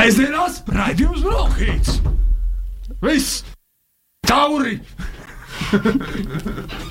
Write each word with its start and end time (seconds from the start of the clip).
Sēžamās 0.00 0.54
raidījums 0.72 1.20
Brokhīts. 1.20 1.98
Viss! 3.04 3.42
Tauri! 4.24 4.78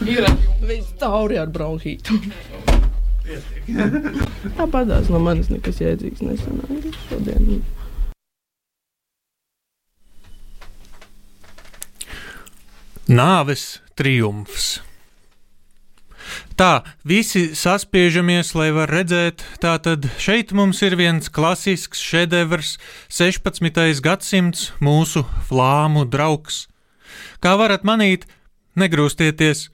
Ir 0.06 0.28
viss 0.62 0.92
tauri 1.02 1.40
ar 1.42 1.50
bronhītu. 1.50 2.20
Tāpatās 4.60 5.10
no 5.10 5.24
manis 5.26 5.50
nekas 5.50 5.82
jēdzīgs 5.82 6.22
nesanāca 6.22 6.94
šodien. 7.08 7.64
Nāves 13.10 13.66
triumfs. 13.98 14.70
Tā, 16.60 16.82
visi 17.08 17.54
saspiežamies, 17.56 18.50
lai 18.52 18.74
var 18.76 18.92
redzēt, 18.92 19.46
tātad 19.64 20.10
šeit 20.20 20.50
mums 20.52 20.82
ir 20.84 20.98
viens 21.00 21.32
klasisks 21.32 22.02
šedevrs, 22.04 22.74
16. 23.08 24.02
gadsimts, 24.04 24.66
mūsu 24.84 25.24
flāmu 25.48 26.04
draugs. 26.04 26.66
Kā 27.40 27.54
varat 27.56 27.88
manīt, 27.88 28.28
negrūstieties, 28.76 29.70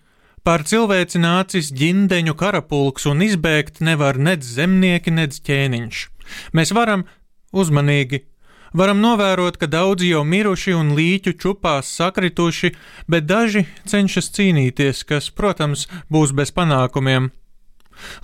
par 0.46 0.62
cilvēci 0.70 1.24
nācis 1.26 1.72
ģindeņu 1.74 2.38
karapulks 2.38 3.10
un 3.10 3.26
izbēgt 3.26 3.82
nevar 3.82 4.22
nec 4.22 4.46
zemnieki, 4.46 5.10
nec 5.10 5.42
ķēniņš. 5.42 6.06
Mēs 6.54 6.76
varam 6.78 7.08
uzmanīgi 7.50 8.28
Varam 8.76 9.00
novērot, 9.00 9.56
ka 9.56 9.70
daudzi 9.72 10.10
jau 10.10 10.26
miruši 10.28 10.74
un 10.76 10.90
līķu 10.98 11.32
čupās 11.40 11.88
sakrituši, 11.96 12.74
bet 13.08 13.24
daži 13.24 13.62
cenšas 13.88 14.28
cīnīties, 14.36 15.06
kas, 15.08 15.30
protams, 15.32 15.86
būs 16.12 16.34
bez 16.36 16.52
panākumiem. 16.52 17.30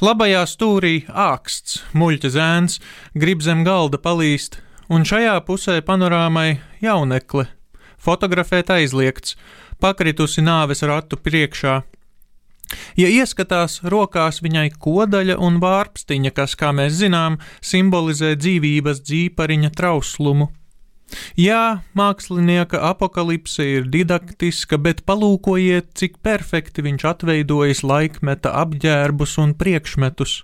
Labajā 0.03 0.41
stūrī 0.51 1.05
āksts, 1.07 1.79
muļķa 1.95 2.33
zēns, 2.35 2.81
grib 3.15 3.39
zem 3.47 3.63
galda 3.63 3.95
palīst, 3.95 4.59
un 4.91 5.07
šajā 5.07 5.37
pusē 5.47 5.77
panorāmai 5.87 6.59
jaunekle, 6.83 7.47
fotografēt 7.95 8.75
aizliegts, 8.75 9.37
pakritusi 9.79 10.43
nāves 10.43 10.83
ratu 10.83 11.15
priekšā. 11.15 11.79
Ja 12.99 13.09
ieskatās, 13.11 13.81
rokās 13.83 14.41
viņai 14.43 14.69
kodaļa 14.79 15.37
un 15.41 15.59
vārpstiņa, 15.63 16.31
kas, 16.35 16.55
kā 16.59 16.71
mēs 16.75 16.97
zinām, 17.01 17.39
simbolizē 17.63 18.35
dzīvības 18.39 19.03
dzīpariņa 19.07 19.71
trauslumu. 19.75 20.51
Jā, 21.35 21.81
mākslinieka 21.97 22.79
apakalipse 22.87 23.65
ir 23.67 23.89
didaktiska, 23.91 24.79
bet 24.79 25.03
palūkojiet, 25.07 25.91
cik 25.99 26.21
perfekti 26.23 26.85
viņš 26.85 27.07
atveidojis 27.09 27.83
laikmeta 27.83 28.53
apģērbus 28.61 29.37
un 29.43 29.53
priekšmetus. 29.59 30.41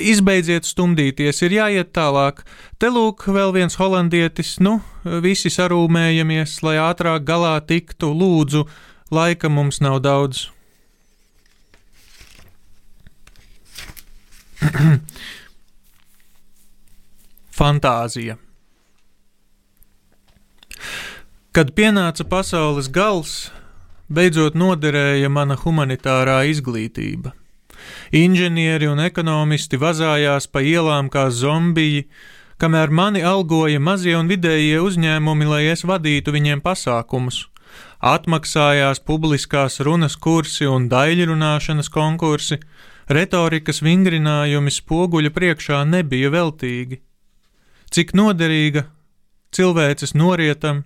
Izbeidziet 0.00 0.64
stumdīties, 0.64 1.42
ir 1.44 1.56
jāiet 1.58 1.92
tālāk. 1.96 2.42
Te 2.80 2.88
lūk, 2.92 3.26
vēl 3.28 3.52
viens 3.56 3.76
holandietis, 3.80 4.56
nu, 4.64 4.78
visi 5.24 5.52
sarūmējamies, 5.52 6.56
lai 6.64 6.78
ātrāk 6.80 7.26
galā 7.28 7.58
tiktu, 7.60 8.12
lūdzu, 8.12 8.64
laika 9.12 9.52
mums 9.52 9.82
nav 9.84 10.00
daudz. 10.04 10.48
Fantāzija. 17.58 18.36
Kad 21.54 21.70
pienāca 21.78 22.24
pasaules 22.26 22.88
gals, 22.90 23.34
beidzot 24.10 24.56
noderēja 24.58 25.30
mana 25.30 25.54
humanitārā 25.54 26.40
izglītība. 26.50 27.30
Inženieri 28.14 28.88
un 28.90 29.02
ekonomisti 29.02 29.78
vazājās 29.78 30.48
pa 30.50 30.64
ielām 30.66 31.10
kā 31.12 31.28
zombiji, 31.30 32.08
kamēr 32.58 32.90
mani 32.90 33.22
algoja 33.22 33.80
mazie 33.80 34.16
un 34.18 34.30
vidējie 34.30 34.80
uzņēmumi, 34.82 35.48
lai 35.50 35.62
es 35.72 35.84
vadītu 35.86 36.34
viņiem 36.34 36.62
pasākumus. 36.64 37.44
Atmaksājās 38.04 39.00
publiskās 39.00 39.80
runas 39.86 40.16
kursi 40.16 40.66
un 40.68 40.88
daļrunāšanas 40.90 41.88
konkursi, 41.90 42.58
retorikas 43.08 43.82
vingrinājumi 43.84 44.72
spoguļa 44.72 45.30
priekšā 45.34 45.84
nebija 45.88 46.30
veltīgi. 46.34 47.00
Cik 47.94 48.14
noderīga 48.16 48.86
cilvēces 49.54 50.14
norietam 50.18 50.82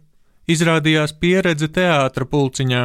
izrādījās 0.48 1.14
pieredze 1.20 1.68
teātra 1.72 2.26
pulciņā, 2.28 2.84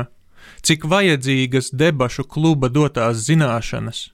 cik 0.64 0.86
vajadzīgas 0.90 1.72
debašu 1.76 2.28
kluba 2.28 2.70
dotās 2.70 3.24
zināšanas. 3.28 4.10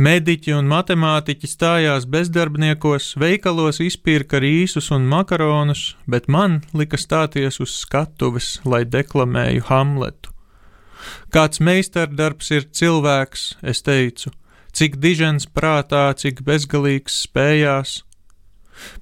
Mediķi 0.00 0.54
un 0.56 0.68
matemātiķi 0.70 1.50
stājās 1.50 2.06
bezdarbniekos, 2.08 3.12
veikalos 3.20 3.82
izpirka 3.84 4.40
rīsus 4.40 4.88
un 4.96 5.04
makaronus, 5.10 5.94
bet 6.08 6.30
man 6.32 6.62
lika 6.72 6.96
stāties 6.96 7.60
uz 7.60 7.76
skatuves, 7.82 8.54
lai 8.64 8.86
deklamēju 8.88 9.68
Hamletu. 9.68 10.29
Kāds 11.34 11.60
meistardarbs 11.62 12.50
ir 12.54 12.68
cilvēks, 12.74 13.46
es 13.62 13.82
teicu, 13.86 14.32
cik 14.72 14.98
dižens 15.02 15.46
prātā, 15.46 16.10
cik 16.16 16.42
bezgalīgs 16.46 17.22
spējās. 17.26 18.00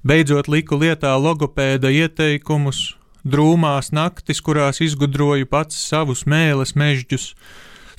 Beidzot 0.03 0.49
liku 0.51 0.79
lietā 0.79 1.13
logopēda 1.15 1.91
ieteikumus, 1.93 2.95
drūmās 3.23 3.91
naktis, 3.95 4.41
kurās 4.43 4.81
izgudroju 4.83 5.47
pats 5.49 5.79
savus 5.79 6.25
mēles 6.27 6.75
mežģus. 6.75 7.33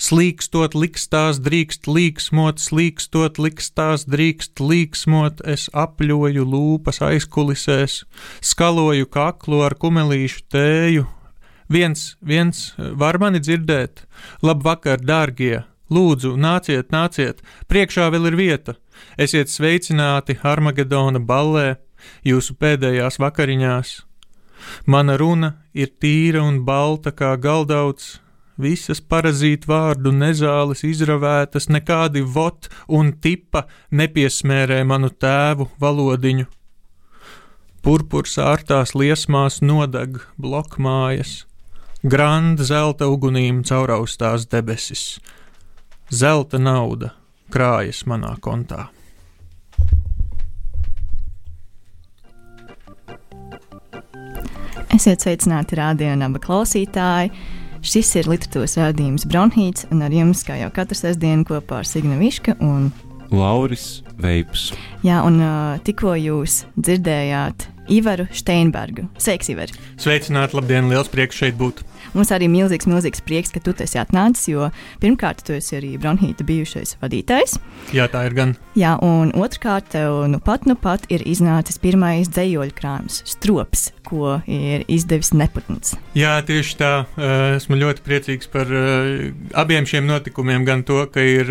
Slīkstot 0.00 0.72
likstās 0.72 1.43
drīkst 1.44 1.84
līksmot, 1.84 2.60
slīkstot 2.60 3.37
likstās 3.37 4.06
drīkst 4.09 4.62
līksmot, 4.65 5.43
es 5.44 5.69
apļoju 5.77 6.47
lūpas 6.49 7.03
aizkulisēs, 7.05 8.05
skaloju 8.41 9.10
kaklu 9.12 9.60
ar 9.66 9.77
kumelīšu 9.77 10.47
tēju, 10.49 11.05
Viens, 11.70 12.16
viens 12.20 12.72
var 12.76 13.20
mani 13.22 13.38
dzirdēt. 13.38 14.03
Labvakar, 14.42 14.98
dārgie! 14.98 15.62
Lūdzu, 15.91 16.32
nāciet, 16.34 16.91
nāciet! 16.91 17.44
Priekšā 17.70 18.08
vēl 18.10 18.26
ir 18.31 18.36
vieta! 18.38 18.75
Esiet 19.14 19.53
sveicināti 19.53 20.34
Armagedona 20.42 21.22
ballē, 21.22 21.76
jūsu 22.26 22.56
pēdējās 22.59 23.20
vakariņās! 23.22 23.92
Mana 24.86 25.14
runa 25.20 25.53
ir 25.72 25.92
tīra 26.03 26.42
un 26.42 26.64
balta 26.66 27.12
kā 27.14 27.36
galdauts, 27.38 28.19
visas 28.59 28.98
parazītu 29.00 29.70
vārdu 29.70 30.10
nezāles 30.10 30.82
izravētas, 30.84 31.69
nekādi 31.70 32.25
vot 32.26 32.66
un 32.88 33.12
tipa 33.22 33.69
nepiesmērē 33.94 34.82
manu 34.84 35.10
tēvu 35.10 35.69
valodiņu. 35.80 36.48
Purpurs 37.80 38.34
ārtās 38.42 38.92
liesmās 38.98 39.62
nodeg 39.64 40.19
blokmājas, 40.36 41.47
Granda 42.00 42.65
zelta 42.65 43.11
ugunīm 43.12 43.59
cauraustās 43.69 44.47
debesis. 44.49 45.19
Zelta 46.09 46.56
nauda 46.56 47.11
krājas 47.53 48.06
manā 48.09 48.31
kontā. 48.41 48.87
Esiet 54.97 55.21
sveicināti 55.21 55.77
radio 55.77 56.15
un 56.15 56.25
abi 56.25 56.41
klausītāji. 56.41 57.34
Šis 57.84 58.15
ir 58.16 58.31
literatūras 58.33 58.78
rādījums 58.81 59.28
Bronhīts, 59.28 59.84
un 59.93 60.00
ar 60.05 60.12
jums, 60.12 60.41
kā 60.44 60.56
jau 60.56 60.72
katru 60.72 60.97
sestdienu, 60.97 61.44
kopā 61.49 61.83
ar 61.83 61.89
Signu 61.89 62.16
Višku 62.21 62.56
un 62.65 62.89
Lauris 63.28 64.00
Veips. 64.21 64.71
Jā, 65.05 65.21
un 65.28 65.37
uh, 65.44 65.77
tikko 65.84 66.16
jūs 66.16 66.62
dzirdējāt 66.81 67.69
Ivaru 67.93 68.28
Steinbergu. 68.33 69.05
Sveiks, 69.21 69.53
Ivar! 69.53 69.72
Sveicināti, 70.00 70.56
labdien, 70.56 70.89
liels 70.89 71.12
prieks 71.12 71.41
šeit 71.41 71.60
būt! 71.60 71.84
Mums 72.16 72.32
arī 72.34 72.48
milzīgs, 72.50 72.88
milzīgs 72.91 73.22
prieks, 73.22 73.53
ka 73.54 73.62
tu 73.62 73.75
esi 73.78 74.00
atnācis, 74.00 74.48
jo 74.50 74.71
pirmkārt, 75.03 75.44
tu 75.47 75.54
esi 75.54 75.76
arī 75.78 75.93
Bronhīta 76.00 76.47
bijušais 76.47 76.97
vadītājs. 77.03 77.59
Jā, 77.94 78.09
tā 78.10 78.25
ir 78.26 78.34
gan. 78.37 78.54
Jā, 78.78 78.97
un 79.04 79.31
otrkārt, 79.38 79.93
tev 79.94 80.25
nu 80.31 80.41
pat, 80.43 80.66
nu 80.66 80.75
pat 80.78 81.06
ir 81.12 81.22
iznācis 81.26 81.78
pirmais 81.82 82.31
dzējoļu 82.31 82.75
krājums, 82.76 83.21
strops, 83.28 83.91
ko 84.07 84.41
ir 84.51 84.83
izdevis 84.91 85.30
Neputns. 85.36 85.95
Jā, 86.18 86.36
tieši 86.47 86.77
tā. 86.80 86.92
Esmu 87.57 87.78
ļoti 87.78 88.03
priecīgs 88.07 88.51
par 88.51 88.71
abiem 89.62 89.86
šiem 89.86 90.09
notikumiem, 90.10 90.66
gan 90.66 90.83
to, 90.86 91.04
ka 91.12 91.22
ir 91.22 91.51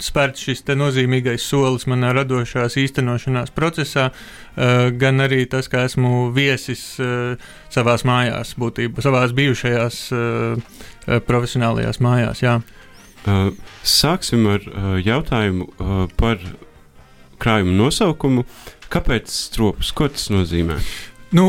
spērts 0.00 0.46
šis 0.48 0.64
nozīmīgais 0.80 1.44
solis 1.44 1.84
manā 1.90 2.14
radošās 2.16 2.78
īstenošanās 2.80 3.52
procesā, 3.52 4.10
gan 4.56 5.20
arī 5.24 5.44
tas, 5.50 5.68
ka 5.68 5.84
esmu 5.88 6.30
viesis 6.36 6.82
savās 7.70 8.04
mājās, 8.08 8.54
būtībā 8.60 9.04
savās 9.04 9.34
bijušajās 9.36 9.89
uh, 10.14 10.78
profesionālajās 11.26 12.00
mājās. 12.04 12.42
Jā. 12.44 12.58
Uh, 13.20 13.50
sāksim 13.84 14.46
ar 14.48 14.64
jautājumu 15.04 15.68
par 16.20 16.40
krājuma 17.40 17.76
nosaukumu. 17.76 18.46
Kāpēc 18.90 19.30
strops? 19.30 19.92
Ko 19.94 20.08
tas 20.10 20.28
nozīmē? 20.32 20.80
Nu, 21.36 21.44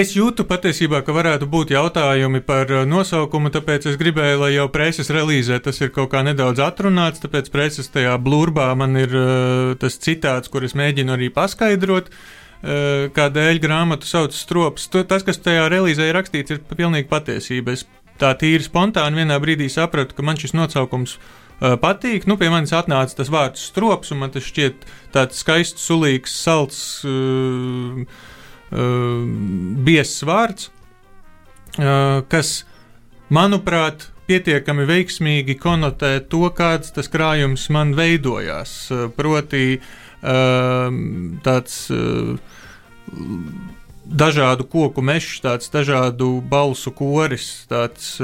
es 0.00 0.14
jūtu 0.16 0.46
patiesībā, 0.48 1.02
ka 1.04 1.12
varētu 1.12 1.44
būt 1.50 1.74
jautājumi 1.74 2.40
par 2.46 2.70
nosaukumu, 2.88 3.50
tāpēc 3.52 3.90
es 3.90 3.98
gribēju, 4.00 4.38
lai 4.40 4.54
jau 4.54 4.64
preses 4.72 5.10
relīzē 5.12 5.58
tas 5.60 5.82
ir 5.82 5.92
kaut 5.92 6.08
kā 6.14 6.22
nedaudz 6.24 6.62
atrunāts. 6.64 7.20
Tāpēc 7.20 7.50
preses 7.52 7.92
tajā 7.92 8.16
blūrbā 8.22 8.70
man 8.80 8.96
ir 8.96 9.16
uh, 9.16 9.72
tas 9.80 10.00
citāts, 10.00 10.48
kur 10.48 10.64
es 10.64 10.76
mēģinu 10.78 11.18
arī 11.18 11.28
paskaidrot. 11.36 12.08
uh, 12.08 12.39
kādēļ 12.60 13.60
grāmatu 13.62 14.08
sauc 14.08 14.34
strops. 14.36 14.90
Tas, 14.92 15.24
kas 15.24 15.40
tajā 15.40 15.68
relīzē 15.72 16.10
ir 16.10 16.18
rakstīts, 16.18 16.56
ir 16.56 16.64
pilnīgi 16.76 17.08
patiesība. 17.08 17.72
Es 17.72 17.86
tā 18.20 18.34
tīri 18.38 18.64
spontāni 18.64 19.22
vienā 19.22 19.38
brīdī 19.40 19.70
sapratu, 19.72 20.16
ka 20.16 20.24
man 20.26 20.38
šis 20.40 20.52
nosaukums 20.56 21.16
uh, 21.16 21.76
patīk. 21.80 22.26
Nu, 22.28 22.36
pie 22.40 22.50
manis 22.52 22.74
atnāca 22.76 23.16
tas 23.20 23.32
vārds 23.32 23.64
strops, 23.70 24.12
un 24.12 24.22
man 24.24 24.34
tas 24.34 24.46
šķiet 24.46 24.84
tāds 25.14 25.40
skaists, 25.40 25.86
sulīgs, 25.88 26.36
salds, 26.44 26.82
uh, 27.08 28.04
uh, 28.04 29.18
biezs 29.88 30.20
vārds, 30.28 30.70
uh, 31.78 32.20
kas, 32.30 32.60
manuprāt, 33.32 34.10
pietiekami 34.30 34.84
veiksmīgi 34.86 35.56
konotē 35.58 36.12
to, 36.30 36.44
kāds 36.54 36.92
tas 36.94 37.10
krājums 37.10 37.66
man 37.74 37.96
veidojās. 37.98 38.74
Proti, 39.16 39.80
tāds 40.20 41.76
dažādu 44.10 44.66
koku 44.68 45.02
mežs, 45.02 45.40
tāds 45.40 45.70
dažādu 45.72 46.40
balsu 46.44 46.92
koris, 46.92 47.64
tāds 47.70 48.18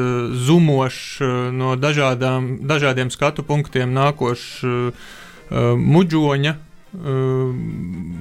zumošs 0.47 1.21
no 1.57 1.77
dažādām, 1.81 2.67
dažādiem 2.67 3.13
skatu 3.15 3.47
punktiem 3.47 3.95
nākošs 3.95 4.65
muģoņa, 5.51 6.57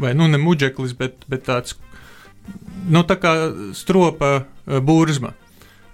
vai 0.04 0.14
nu 0.14 0.28
ne 0.30 0.40
muģeklis, 0.42 0.94
bet, 1.00 1.26
bet 1.32 1.48
tāds, 1.50 1.76
nu 2.88 3.02
tā 3.04 3.18
kā 3.18 3.34
stropa 3.74 4.46
burzma. 4.66 5.34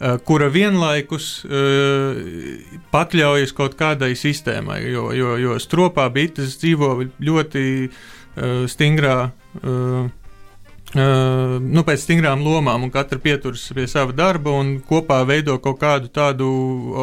Eh, 0.02 0.16
kura 0.26 0.48
vienlaikus 0.50 1.26
uh, 1.46 2.18
pakļaujas 2.90 3.52
kaut 3.54 3.76
kādai 3.78 4.16
sistēmai, 4.18 4.80
jo, 4.90 5.12
jo, 5.14 5.36
jo 5.38 5.58
stropā 5.62 6.08
bites 6.10 6.56
dzīvo 6.58 6.90
ļoti 7.22 7.66
uh, 7.86 8.64
stingrā. 8.72 9.18
Uh, 9.62 10.10
nu, 10.92 11.84
pēc 11.88 12.02
stingrām 12.02 12.42
lomām, 12.44 12.88
un 12.88 12.92
katra 12.92 13.22
pieturas 13.22 13.68
pie 13.78 13.86
sava 13.88 14.12
darba 14.12 14.52
un 14.58 14.74
kopā 14.84 15.22
veido 15.30 15.60
kaut 15.62 15.78
kādu 15.80 16.10
tādu 16.12 16.50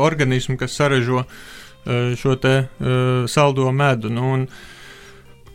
organismu, 0.03 0.59
kas 0.59 0.75
saražo 0.75 1.23
uh, 1.23 2.17
šo 2.19 2.35
te 2.43 2.57
uh, 2.67 3.31
saldo 3.31 3.71
medu. 3.71 4.11
Nu, 4.11 4.33
un, 4.35 4.49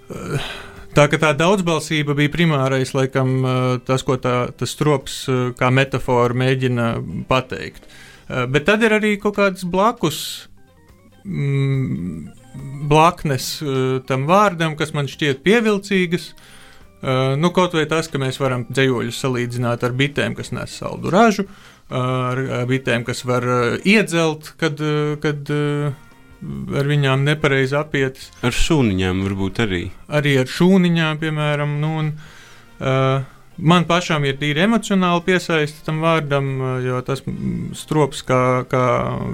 uh, 0.08 0.48
Tā 0.94 1.08
kā 1.10 1.18
tā 1.18 1.32
daudzbalsība 1.34 2.14
bija 2.18 2.30
primārais, 2.30 2.92
laikam, 2.94 3.32
tas, 3.88 4.04
ko 4.06 4.20
tā, 4.22 4.52
tas 4.54 4.76
strops 4.76 5.24
kā 5.58 5.72
metāfora 5.74 6.38
mēģina 6.38 6.90
pateikt. 7.30 7.88
Bet 8.54 8.68
tad 8.70 8.86
ir 8.86 8.94
arī 9.00 9.16
kaut 9.22 9.40
kādas 9.40 9.66
blakus 9.66 10.20
mm, 11.26 12.30
blaknes 12.90 13.48
tam 14.06 14.28
vārdam, 14.30 14.78
kas 14.78 14.94
man 14.94 15.10
šķiet 15.10 15.42
pievilcīgas. 15.46 16.30
Nu, 17.42 17.50
kaut 17.56 17.74
vai 17.74 17.88
tas, 17.90 18.08
ka 18.08 18.22
mēs 18.22 18.38
varam 18.40 18.68
dzējoļus 18.70 19.26
salīdzināt 19.26 19.84
ar 19.84 19.98
bitēm, 19.98 20.38
kas 20.38 20.54
nes 20.54 20.78
saldu 20.78 21.10
ražu, 21.12 21.50
ar 21.90 22.40
bitēm, 22.70 23.02
kas 23.08 23.26
var 23.28 23.50
iedzelt, 23.82 24.54
kad, 24.62 24.78
kad 25.26 25.52
ar 26.80 26.90
viņām 26.90 27.28
nepareizi 27.28 27.78
apietas. 27.80 28.32
Ar 28.44 28.56
šūniņām 28.56 29.22
varbūt 29.28 29.62
arī. 29.64 29.84
Arī 30.14 30.38
ar 30.42 30.50
šūniņām, 30.50 31.22
piemēram. 31.22 31.78
Nu, 31.82 31.94
un, 32.02 32.12
uh, 32.80 33.30
Man 33.58 33.86
pašam 33.86 34.24
ir 34.26 34.40
tīri 34.42 34.64
emocionāli 34.66 35.22
piesaistīta 35.28 35.92
tam 35.92 36.00
vārdam, 36.02 36.48
jo 36.82 37.02
tas 37.06 37.22
strops 37.78 38.24
kā, 38.26 38.40
kā 38.66 38.86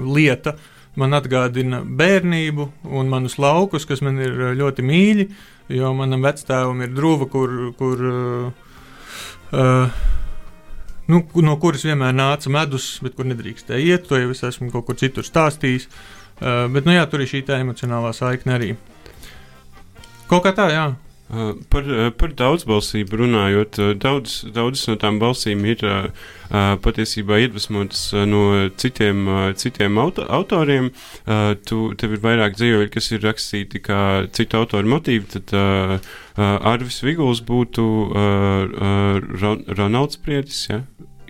lieta 0.04 0.58
man 1.00 1.16
atgādina 1.16 1.80
bērnību 1.80 2.66
un 2.84 3.08
manus 3.08 3.38
laukus, 3.40 3.88
kas 3.88 4.04
man 4.04 4.20
ir 4.20 4.36
ļoti 4.60 4.84
mīļi. 4.84 5.26
Jo 5.72 5.94
manam 5.96 6.26
vectēvam 6.26 6.82
ir 6.82 6.92
druva, 6.92 7.30
kur, 7.30 7.56
kur 7.78 8.00
uh, 8.10 8.70
uh, 9.54 10.00
nu, 11.08 11.22
no 11.46 11.56
kuras 11.62 11.86
vienmēr 11.86 12.12
nāca 12.12 12.50
medus, 12.52 12.96
bet 13.06 13.14
kur 13.16 13.28
nedrīkstēja 13.30 13.94
iet. 13.94 14.08
To 14.10 14.18
jau 14.18 14.34
es 14.34 14.42
esmu 14.50 14.68
kaut 14.74 14.88
kur 14.90 14.98
citur 15.00 15.24
stāstījis. 15.24 15.86
Uh, 15.86 16.19
Uh, 16.40 16.64
bet 16.72 16.88
nu, 16.88 16.96
jā, 16.96 17.04
tur 17.10 17.20
ir 17.20 17.28
šī 17.28 17.44
emocionālā 17.58 18.14
saikne 18.16 18.56
arī. 18.56 18.74
Kaut 20.30 20.44
kā 20.46 20.54
tā, 20.56 20.70
jā. 20.72 20.84
Uh, 21.30 21.52
par, 21.70 21.84
uh, 21.86 22.08
par 22.10 22.32
daudzbalsību 22.34 23.18
runājot, 23.20 23.76
daudz, 24.02 24.40
daudzas 24.50 24.88
no 24.88 24.96
tām 24.98 25.20
balsīm 25.22 25.60
ir 25.68 25.84
uh, 25.86 26.08
patiesībā 26.82 27.38
iedvesmotas 27.44 28.00
no 28.26 28.40
citiem, 28.80 29.28
citiem 29.54 30.00
auto, 30.02 30.24
autoriem. 30.26 30.88
Tu, 31.68 31.78
tev 32.00 32.16
ir 32.16 32.24
vairāk 32.24 32.56
dzīvoļi, 32.58 32.88
kas 32.90 33.12
ir 33.14 33.22
rakstīti 33.22 33.82
kā 33.84 34.00
citu 34.34 34.58
autoru 34.58 34.90
motīvi, 34.90 35.28
tad 35.36 35.54
Arvis 36.34 36.98
Viguls 37.06 37.44
būtu 37.46 37.84
Ron, 38.10 39.62
Ronalds 39.78 40.18
Priedis, 40.24 40.64
ja? 40.72 40.80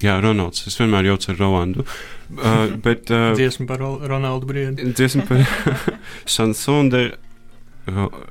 Jā, 0.00 0.16
Ronalds. 0.24 0.64
Es 0.64 0.80
vienmēr 0.80 1.10
jaucu 1.10 1.34
ar 1.34 1.40
Rolandu. 1.42 1.84
Uh, 1.84 2.19
bet, 2.84 3.10
uh, 3.10 3.32
dziesma 3.38 3.66
par 3.66 3.82
Ronaldu 3.82 4.46
Briedi. 4.46 4.92
Dziesma 4.94 5.26
par 5.28 5.44
Sansonde. 6.36 7.10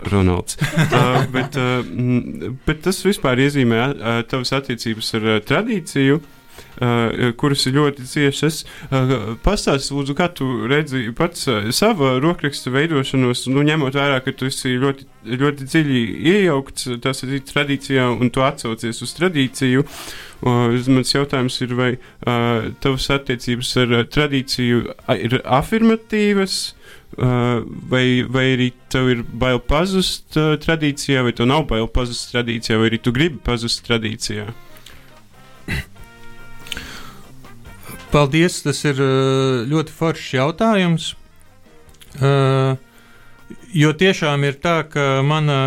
Ronalds. 0.08 0.56
uh, 0.62 1.26
bet, 1.34 1.58
uh, 1.60 1.82
bet 2.64 2.84
tas 2.86 3.00
vispār 3.04 3.42
iezīmē 3.44 3.80
uh, 3.90 4.20
tavas 4.30 4.54
attiecības 4.56 5.10
ar 5.18 5.26
uh, 5.26 5.40
tradīciju. 5.44 6.20
Uh, 6.22 6.28
uh, 6.28 6.39
kuras 7.40 7.66
ir 7.68 7.76
ļoti 7.76 8.06
ciešas. 8.08 8.62
Uh, 8.90 9.14
Pastāstiet, 9.44 9.92
lūdzu, 9.96 10.16
kā 10.18 10.30
tu 10.36 10.48
redzi 10.70 11.10
pats 11.18 11.48
uh, 11.50 11.70
savu 11.76 12.12
rokrakstu 12.24 12.74
veidošanos, 12.76 13.46
nu, 13.52 13.64
ņemot 13.68 13.98
vērā, 14.00 14.22
ka 14.24 14.34
tu 14.36 14.48
esi 14.50 14.76
ļoti, 14.80 15.08
ļoti 15.40 15.68
dziļi 15.70 16.02
iejaukts 16.34 16.90
tās 17.04 17.24
tradīcijā 17.52 18.08
un 18.16 18.32
tu 18.34 18.46
atsaucies 18.46 19.04
uz 19.06 19.16
tradīciju. 19.18 19.86
Mans 20.40 21.12
jautājums 21.12 21.60
ir, 21.66 21.76
vai 21.76 21.92
uh, 21.98 22.70
tavas 22.80 23.10
attiecības 23.12 23.76
ar 23.84 23.96
uh, 23.98 24.04
tradīciju 24.08 24.84
ir 25.20 25.40
afirmatīvas? 25.44 26.60
Uh, 27.20 27.66
vai, 27.90 28.22
vai 28.30 28.46
arī 28.54 28.70
tev 28.94 29.10
ir 29.12 29.24
bail 29.26 29.58
pazust 29.60 30.38
uh, 30.38 30.54
tradīcijā, 30.62 31.24
vai 31.26 31.34
tev 31.36 31.50
nav 31.50 31.66
bail 31.68 31.90
pazust 31.92 32.30
tradīcijā, 32.32 32.78
vai 32.80 32.92
arī 32.92 33.00
tu 33.04 33.12
gribi 33.12 33.42
pazust 33.44 33.82
tradīcijā? 33.90 34.46
Paldies, 38.10 38.64
tas 38.66 38.80
ir 38.90 38.98
eh, 38.98 39.66
ļoti 39.70 39.94
foršs 39.94 40.30
jautājums. 40.40 41.12
Uh, 42.20 42.74
jo 43.70 43.92
tiešām 43.94 44.42
ir 44.48 44.56
tā, 44.64 44.80
ka 44.90 45.22
mana 45.22 45.58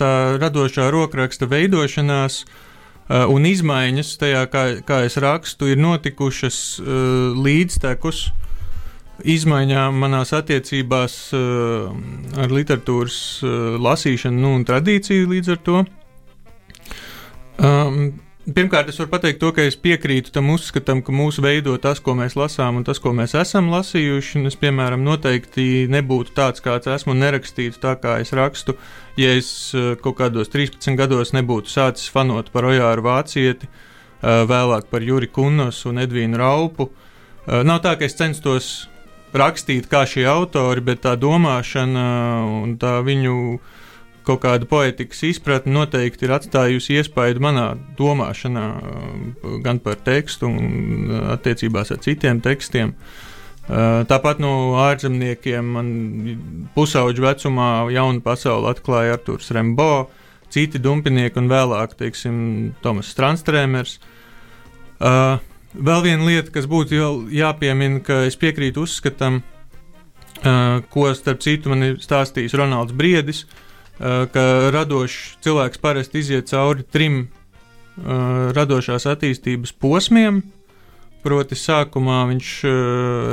tā 0.00 0.38
radošā 0.40 0.86
rokraksta 0.88 1.44
veidošanās 1.50 2.38
uh, 2.46 3.26
un 3.28 3.44
izmaiņas 3.44 4.14
tajā, 4.22 4.46
kā, 4.48 4.64
kā 4.88 5.02
es 5.04 5.18
rakstu, 5.20 5.68
ir 5.68 5.82
notikušas 5.84 6.80
līdztekus 7.36 8.22
izmaiņām 9.36 10.00
manās 10.00 10.32
attiecībās 10.36 11.14
ar 11.36 12.52
literatūras 12.52 13.20
lasīšanu 13.80 14.42
nu, 14.42 14.56
un 14.58 14.64
tradīciju 14.68 15.28
līdz 15.30 15.52
ar 15.54 15.62
to. 15.68 15.84
Um, 17.56 18.02
Pirmkārt, 18.46 18.86
es 18.86 19.00
varu 19.00 19.10
pateikt 19.10 19.40
to, 19.42 19.48
ka 19.50 19.64
es 19.66 19.74
piekrītu 19.82 20.30
tam 20.30 20.52
uzskatam, 20.54 21.00
ka 21.02 21.10
mūsu 21.10 21.42
veido 21.42 21.72
tas, 21.82 21.98
ko 21.98 22.12
mēs 22.14 22.36
lasām, 22.38 22.76
un 22.78 22.84
tas, 22.86 23.00
ko 23.02 23.10
mēs 23.10 23.32
esam 23.34 23.72
lasījuši. 23.72 24.44
Es, 24.46 24.54
piemēram, 24.60 25.02
noteikti 25.02 25.88
nebūtu 25.90 26.30
tāds, 26.36 26.62
kāds 26.62 26.86
esmu, 26.92 27.16
un 27.16 27.24
nerakstītu 27.24 27.80
tā, 27.82 27.96
kā 27.98 28.20
es 28.22 28.30
rakstu, 28.38 28.76
ja 29.18 29.32
es 29.34 29.48
eh, 29.74 29.96
kaut 29.98 30.20
kādos 30.20 30.52
13 30.52 30.94
gados 30.94 31.34
nebūtu 31.34 31.72
sācis 31.72 32.06
fanot 32.14 32.52
par 32.54 32.68
Ojāru 32.70 33.02
Vācieti, 33.08 33.66
eh, 33.66 34.44
vēlāk 34.46 34.86
par 34.94 35.02
Juri 35.02 35.26
Kunnas 35.26 35.82
un 35.90 35.98
Edvīnu 36.04 36.38
Raupu. 36.38 36.92
Eh, 37.48 37.64
nav 37.66 37.82
tā, 37.82 37.96
ka 37.98 38.06
es 38.06 38.14
censtos 38.14 38.70
rakstīt 39.34 39.90
kā 39.90 40.04
šie 40.06 40.22
autori, 40.30 40.86
bet 40.86 41.02
tā 41.02 41.16
domāšana 41.18 42.06
un 42.62 42.78
tā 42.78 43.00
viņu 43.02 43.58
kaut 44.26 44.42
kāda 44.42 44.66
poetikas 44.68 45.22
izpratne 45.28 45.74
noteikti 45.74 46.26
ir 46.26 46.34
atstājusi 46.36 46.98
iespaidu 46.98 47.42
manā 47.44 47.66
domāšanā, 47.98 48.66
uh, 48.74 49.56
gan 49.64 49.80
par 49.82 50.00
tekstu, 50.06 50.50
gan 50.50 50.68
uh, 51.06 51.22
attiecībās 51.36 51.92
ar 51.94 52.02
citiem 52.04 52.42
tekstiem. 52.44 52.94
Uh, 53.66 54.02
tāpat 54.06 54.38
no 54.42 54.76
ārzemniekiem 54.78 55.72
man 55.76 55.88
pusauģu 56.74 57.24
vecumā 57.24 57.70
jaunu 57.94 58.22
pasauli 58.22 58.70
atklāja 58.70 59.16
Arthurs 59.16 59.50
Rembo, 59.54 60.08
citi 60.54 60.78
dumpinieki 60.82 61.42
un 61.42 61.50
vēlāk, 61.50 61.96
teiksim, 61.98 62.38
Tomas 62.82 63.10
Strānstrēmers. 63.14 63.98
Uh, 64.96 65.36
vēl 65.74 66.06
viena 66.06 66.26
lieta, 66.26 66.54
kas 66.54 66.66
būtu 66.70 67.28
jāpiemina, 67.34 68.02
ka 68.06 68.24
es 68.30 68.38
piekrītu 68.38 68.86
uzskatam, 68.86 69.42
ko 70.92 71.06
starp 71.16 71.40
citu 71.40 71.70
man 71.72 71.82
ir 71.82 71.94
stāstījis 72.04 72.54
Ronalds 72.60 72.92
Briedis, 72.94 73.38
uh, 73.46 73.65
ka 73.98 74.44
radošs 74.74 75.38
cilvēks 75.44 75.80
parasti 75.80 76.20
iziet 76.20 76.50
cauri 76.50 76.84
trim 76.84 77.22
uh, 77.24 78.52
radošās 78.56 79.08
attīstības 79.08 79.72
posmiem. 79.80 80.42
Proti, 81.24 81.56
sākumā 81.58 82.20
viņš 82.30 82.50
uh, 82.68 82.74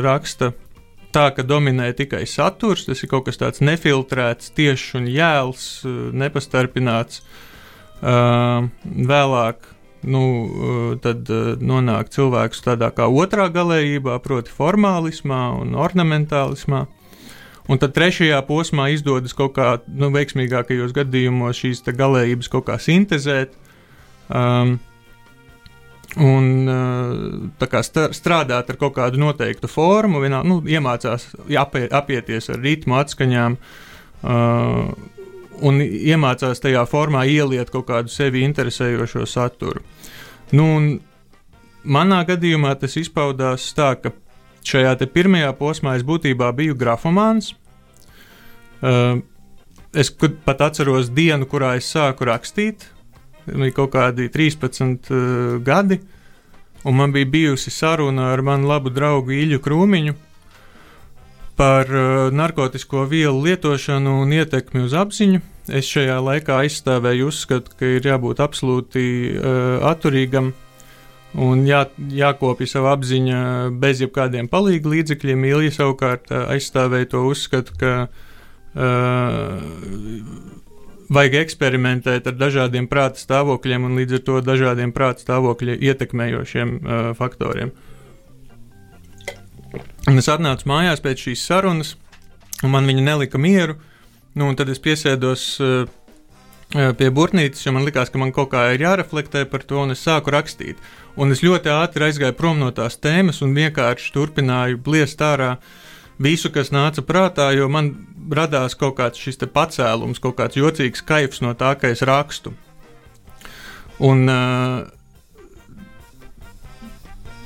raksta 0.06 0.54
tā, 1.14 1.28
ka 1.36 1.44
dominē 1.46 1.92
tikai 1.98 2.24
saturs, 2.30 2.88
tas 2.88 3.04
ir 3.04 3.12
kaut 3.12 3.28
kas 3.28 3.38
tāds 3.42 3.62
nefiltrēts, 3.62 4.54
tiešs 4.56 4.96
un 5.02 5.12
jēls, 5.12 5.68
uh, 5.86 6.10
nepastarpināts. 6.16 7.24
Vēlāk 8.04 9.70
nu, 10.04 10.24
tad 11.00 11.30
nonāk 11.64 12.10
cilvēks 12.12 12.60
tādā 12.66 12.90
kā 12.92 13.06
otrā 13.08 13.46
galējībā, 13.48 14.18
proti, 14.26 14.52
formālismā 14.52 15.46
un 15.62 15.78
ornamentālismā. 15.80 16.82
Un 17.72 17.80
tad 17.80 17.94
trešajā 17.96 18.42
posmā 18.48 18.90
izdodas 18.92 19.36
kaut 19.38 19.54
kā 19.56 19.78
nu, 19.88 20.10
veiksmīgākajos 20.12 20.92
gadījumos 20.96 21.62
šīs 21.62 21.86
galējības 21.88 22.52
kaut 22.52 22.68
kā 22.68 22.80
sintēzēt. 22.82 23.56
Um, 24.34 24.80
Un 26.14 26.68
tā 27.58 27.68
kā 27.72 27.80
strādāt 27.82 28.68
ar 28.70 28.78
kaut 28.78 28.94
kādu 29.00 29.18
noteiktu 29.18 29.66
formu, 29.72 30.20
vienā, 30.22 30.44
nu, 30.46 30.60
iemācās 30.62 31.32
apie, 31.58 31.88
apieties 31.90 32.52
ar 32.54 32.60
ritmu, 32.62 33.00
atskaņām, 33.00 33.56
uh, 34.22 34.92
un 35.66 35.82
iemācās 35.82 36.62
tajā 36.62 36.84
formā 36.90 37.24
ieliet 37.30 37.72
kaut 37.74 37.88
kādu 37.90 38.14
sevi 38.14 38.44
interesējošo 38.46 39.26
saturu. 39.30 39.82
Nu, 40.54 40.68
manā 41.84 42.22
gadījumā 42.30 42.76
tas 42.78 42.98
izpaudās 43.00 43.72
tā, 43.74 43.94
ka 43.98 44.14
šajā 44.68 44.96
pirmajā 45.14 45.52
posmā 45.60 45.98
es 45.98 46.04
būtībā 46.08 46.52
biju 46.56 46.76
grafomāns. 46.80 47.54
Uh, 48.84 49.22
es 49.94 50.10
pat 50.46 50.62
atceros 50.62 51.12
dienu, 51.14 51.48
kurā 51.48 51.76
es 51.80 51.88
sāku 51.94 52.28
rakstīt 52.28 52.90
bija 53.46 53.76
kaut 53.76 53.94
kādi 53.94 54.30
13 54.32 54.84
uh, 54.84 55.18
eh, 55.18 55.60
gadi, 55.64 56.00
un 56.84 56.96
man 56.96 57.12
bija 57.12 57.26
bijusi 57.26 57.72
saruna 57.72 58.32
ar 58.34 58.42
manu 58.42 58.68
labu 58.68 58.90
draugu 58.90 59.32
Ilju 59.32 59.60
Krūmiņu 59.64 60.14
par 61.56 61.90
uh, 61.90 62.32
narkotiku 62.34 63.06
vielu 63.10 63.42
lietošanu 63.44 64.22
un 64.24 64.32
ietekmi 64.34 64.84
uz 64.88 64.96
apziņu. 64.98 65.42
Es 65.70 65.88
šajā 65.88 66.18
laikā 66.20 66.58
aizstāvēju 66.64 67.28
uzskatu, 67.30 67.76
ka 67.80 67.88
ir 67.98 68.08
jābūt 68.08 68.42
absolūti 68.44 69.04
uh, 69.32 69.86
atturīgam 69.92 70.52
un 71.40 71.64
jā, 71.68 71.86
jākopja 72.14 72.68
sava 72.70 72.94
apziņa 72.98 73.40
bez 73.82 74.02
jebkādiem 74.04 74.50
palīga 74.52 74.92
līdzekļiem. 74.94 75.46
Ilija 75.50 75.74
savukārt 75.80 76.32
uh, 76.32 76.46
aizstāvēja 76.54 77.10
to 77.14 77.24
uzskatu, 77.30 77.78
ka 77.80 77.94
uh, 78.08 78.12
vajag 81.14 81.40
eksperimentēt 81.42 82.30
ar 82.30 82.38
dažādiem 82.38 82.88
prāta 82.92 83.22
stāvokļiem 83.22 83.88
un 83.88 83.98
līdz 84.00 84.20
ar 84.20 84.24
to 84.28 84.36
dažādiem 84.46 84.94
prāta 84.96 85.26
stāvokļa 85.26 85.80
ietekmējošiem 85.90 86.78
uh, 86.78 87.10
faktoriem. 87.18 87.74
Un 90.10 90.20
es 90.20 90.30
atnācu 90.30 90.68
mājās 90.70 91.02
pēc 91.02 91.28
šīs 91.30 91.48
sarunas, 91.48 91.96
un 92.62 92.74
man 92.76 92.88
viņa 92.90 93.04
nelika 93.08 93.42
mieru. 93.42 93.80
Nu, 94.38 94.50
tad 94.58 94.70
es 94.74 94.82
piesēdos 94.82 95.44
uh, 95.62 95.86
pie 96.74 97.10
burtnītes, 97.14 97.62
jo 97.66 97.74
man 97.76 97.86
likās, 97.86 98.10
ka 98.10 98.18
man 98.22 98.34
kaut 98.34 98.50
kā 98.54 98.66
ir 98.74 98.82
jāreflektē 98.82 99.46
par 99.50 99.62
to, 99.68 99.84
un 99.84 99.94
es 99.94 100.02
sāku 100.02 100.34
rakstīt. 100.34 100.80
Un 101.16 101.32
es 101.34 101.44
ļoti 101.46 101.70
ātri 101.70 102.08
aizgāju 102.08 102.34
prom 102.38 102.58
no 102.62 102.72
tās 102.74 102.98
tēmas 102.98 103.44
un 103.46 103.54
vienkārši 103.54 104.14
turpināju 104.16 104.80
bliest 104.82 105.22
ārā 105.22 105.58
visu, 106.22 106.50
kas 106.54 106.74
nāca 106.74 107.04
prātā, 107.06 107.52
jo 107.54 107.70
man 107.70 107.94
radās 108.34 108.74
kaut 108.80 108.98
kāds 108.98 109.22
šis 109.22 109.38
pacēlums, 109.54 110.22
kaut 110.24 110.40
kāds 110.40 110.58
jocīgs 110.58 111.06
kaifs 111.06 111.44
no 111.46 111.54
tā, 111.54 111.76
ka 111.78 111.94
es 111.94 112.02
rakstu. 112.02 112.56
Un, 114.02 114.26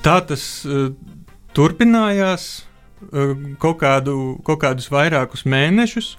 tā 0.06 0.16
tas 0.30 0.44
turpinājās 1.58 2.48
kaut, 3.60 3.78
kādu, 3.82 4.38
kaut 4.48 4.62
kādus 4.64 4.88
vairākus 4.94 5.44
mēnešus. 5.44 6.16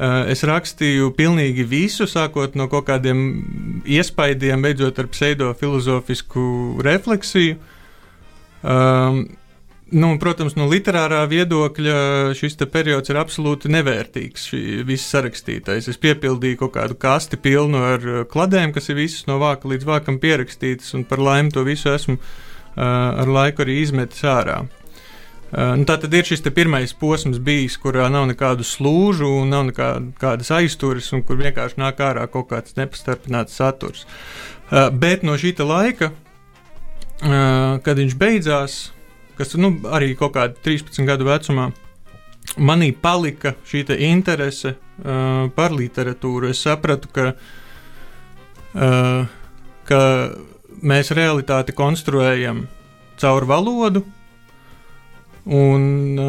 Es 0.00 0.40
rakstīju 0.48 1.10
pilnīgi 1.12 1.66
visu, 1.68 2.06
sākot 2.08 2.54
no 2.56 2.70
kaut 2.72 2.86
kādiem 2.88 3.18
iespaidiem, 3.84 4.62
beidzot 4.64 4.96
ar 5.02 5.10
pseidofilozofisku 5.12 6.46
refleksiju. 6.86 7.58
Um, 8.60 9.28
Nu, 9.90 10.12
protams, 10.22 10.54
no 10.54 10.68
literārā 10.70 11.24
viedokļa 11.26 11.94
šis 12.38 12.54
periods 12.70 13.10
ir 13.10 13.18
absolūti 13.18 13.66
nevērtīgs. 13.74 14.44
Viss 14.86 15.10
sarakstītais. 15.10 15.88
Es 15.90 15.98
piepildīju 15.98 16.60
kaut 16.60 16.76
kādu 16.76 16.94
kasti 16.94 17.34
pilnu 17.34 17.80
ar 17.88 18.06
uh, 18.06 18.20
kladēm, 18.30 18.70
kas 18.70 18.86
ir 18.92 19.00
visas 19.00 19.26
no 19.26 19.40
vāka 19.42 19.66
līdz 19.66 19.88
vākam 19.88 20.20
pierakstītas, 20.22 20.94
un 20.94 21.02
par 21.10 21.18
laimi 21.18 21.50
to 21.50 21.66
visu 21.66 21.90
esmu 21.90 22.20
uh, 22.20 22.30
ar 22.78 23.34
laiku 23.34 23.66
arī 23.66 23.80
izmetis 23.82 24.22
ārā. 24.22 24.60
Uh, 24.62 24.79
nu, 25.50 25.86
tā 25.88 25.96
tad 26.02 26.14
ir 26.14 26.26
šis 26.28 26.44
pirmais 26.54 26.92
posms, 26.94 27.40
bijis, 27.42 27.76
kurā 27.80 28.06
nav 28.12 28.28
nekādu 28.30 28.66
slūžu, 28.66 29.32
nav 29.50 29.66
nekādas 29.70 30.52
aizturas, 30.54 31.10
un 31.16 31.24
kur 31.26 31.40
vienkārši 31.40 31.80
nāk 31.80 32.02
ārā 32.06 32.28
kaut 32.30 32.50
kāds 32.52 32.76
nepastarpināts 32.78 33.58
saturs. 33.58 34.06
Uh, 34.70 34.88
bet 34.94 35.26
no 35.26 35.34
šī 35.34 35.56
laika, 35.66 36.12
uh, 36.12 37.80
kad 37.82 37.98
viņš 37.98 38.16
beidzās, 38.18 38.80
kas 39.38 39.56
nu, 39.58 39.74
arī 39.90 40.14
kaut 40.14 40.36
kādā 40.36 40.54
13 40.62 41.08
gadu 41.08 41.26
vecumā 41.26 41.70
manī 42.58 42.92
palika 42.92 43.54
šī 43.66 43.84
interese 43.98 44.76
par 45.54 45.72
literatūru. 45.72 46.50
Es 46.50 46.62
sapratu, 46.64 47.08
ka, 47.08 47.32
ka 49.88 50.00
mēs 50.82 51.12
realitāti 51.16 51.76
konstruējam 51.76 52.66
caur 53.20 53.46
valodu. 53.48 54.04
Un 55.50 56.20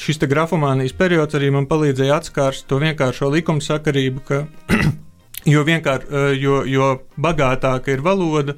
šis 0.00 0.22
grafomānijas 0.24 0.94
periods 0.96 1.36
arī 1.36 1.50
man 1.52 1.66
palīdzēja 1.68 2.16
atskārst 2.16 2.64
to 2.70 2.78
vienkāršo 2.80 3.28
likumsakarību, 3.34 4.22
ka 4.24 4.38
jo, 5.54 5.64
vienkār, 5.68 6.06
jo, 6.40 6.62
jo 6.64 6.94
bagātāka 7.20 7.92
ir 7.92 8.00
valoda, 8.04 8.56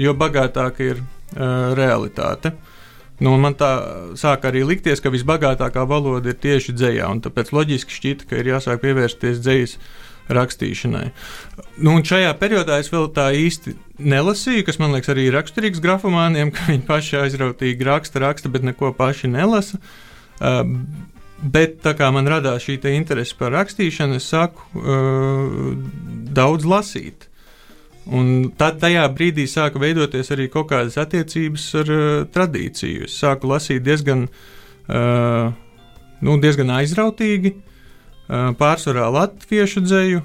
jo 0.00 0.16
bagātāka 0.18 0.88
ir 0.88 0.98
uh, 0.98 1.72
realitāte. 1.78 2.56
Nu, 3.22 3.36
man 3.38 3.54
tā 3.54 3.70
sāk 4.18 4.48
arī 4.48 4.64
likties, 4.66 4.98
ka 5.02 5.12
visbagātākā 5.14 5.84
valoda 5.86 6.32
ir 6.32 6.40
tieši 6.42 6.74
dzējā, 6.74 7.06
un 7.12 7.20
tāpēc 7.22 7.52
loģiski 7.54 7.98
šķita, 7.98 8.26
ka 8.26 8.40
ir 8.40 8.50
jāsāk 8.50 8.82
pievērsties 8.82 9.38
dzējas 9.44 9.76
rakstīšanai. 10.30 11.06
Nu, 11.82 11.96
un 11.96 12.04
šajā 12.06 12.32
periodā 12.40 12.78
es 12.82 12.90
vēl 12.92 13.08
tā 13.16 13.30
īsti 13.36 13.74
nelasīju, 14.02 14.66
kas 14.66 14.78
man 14.82 14.94
liekas 14.94 15.12
arī 15.12 15.28
raksturīgs 15.34 15.82
grafomāniem, 15.82 16.52
ka 16.54 16.68
viņi 16.70 16.86
paši 16.88 17.18
aizrautīgi 17.24 17.88
raksta, 17.88 18.22
raksta, 18.22 18.52
bet 18.52 18.66
neko 18.66 18.92
paši 18.98 19.30
nelasa. 19.32 19.80
Uh, 20.42 20.62
bet 21.42 21.80
tā 21.84 21.94
kā 21.98 22.10
man 22.14 22.30
radās 22.30 22.66
šī 22.66 22.78
interese 22.94 23.36
par 23.38 23.52
rakstīšanu, 23.56 24.18
es 24.18 24.30
sāku 24.30 24.62
uh, 24.78 25.74
daudz 26.34 26.66
lasīt. 26.68 27.28
Un 28.06 28.50
tad 28.58 28.80
tajā 28.82 29.04
brīdī 29.14 29.46
sāka 29.46 29.78
veidoties 29.78 30.32
arī 30.34 30.48
kaut 30.50 30.72
kādas 30.72 30.98
attiecības 30.98 31.68
ar 31.82 31.92
uh, 31.92 32.06
tradīciju. 32.34 33.06
Es 33.06 33.18
sāku 33.18 33.50
lasīt 33.50 33.84
diezgan, 33.86 34.26
uh, 34.90 35.52
nu, 36.22 36.38
diezgan 36.42 36.74
aizrautīgi, 36.80 37.54
uh, 37.54 37.71
pārsvarā 38.32 39.08
latviešu 39.12 39.82
dzēju, 39.84 40.22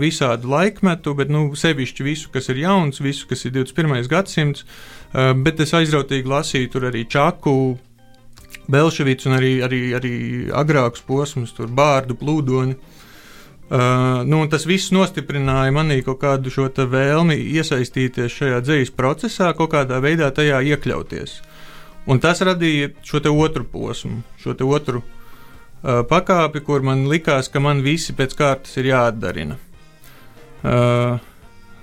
visādu 0.00 0.48
laikmetu, 0.48 1.14
bet 1.16 1.32
nu, 1.32 1.46
sevišķi 1.56 2.04
visu, 2.04 2.30
kas 2.32 2.48
ir 2.52 2.62
jauns, 2.64 3.00
visu, 3.04 3.28
kas 3.28 3.44
ir 3.44 3.54
21. 3.56 4.08
gadsimts. 4.08 4.64
Bet 5.14 5.60
es 5.62 5.74
aizrautīgi 5.76 6.28
lasīju 6.28 6.70
tur 6.72 6.88
arī 6.88 7.04
Čaku, 7.08 7.76
Belševicu 8.68 9.28
un 9.28 9.36
arī, 9.36 9.52
arī, 9.64 9.80
arī 9.96 10.14
agrākus 10.52 11.04
posmus, 11.06 11.52
tur 11.56 11.68
bārdu, 11.68 12.16
plūdoni. 12.18 12.76
Uh, 13.64 14.20
nu, 14.28 14.42
tas 14.52 14.66
viss 14.68 14.92
nostiprināja 14.92 15.72
manī 15.72 16.02
kaut 16.04 16.18
kādu 16.20 16.50
šo 16.52 16.66
vēlmi 16.68 17.38
iesaistīties 17.56 18.36
šajā 18.36 18.60
dzīslu 18.60 18.96
procesā, 18.96 19.54
kaut 19.56 19.72
kādā 19.72 20.02
veidā 20.04 20.28
tajā 20.36 20.60
iekļauties. 20.68 21.38
Un 22.06 22.20
tas 22.20 22.44
radīja 22.44 22.92
šo 23.02 23.22
otru 23.32 23.64
posmu, 23.64 24.20
šo 24.42 24.52
otru 24.68 25.00
uh, 25.00 25.23
pakāpi, 25.84 26.62
kur 26.64 26.84
man 26.84 27.04
likās, 27.10 27.50
ka 27.52 27.60
man 27.60 27.82
visi 27.84 28.14
pēc 28.16 28.34
kārtas 28.38 28.76
ir 28.80 28.88
jāatdarina. 28.88 29.58
Uh, 30.64 31.18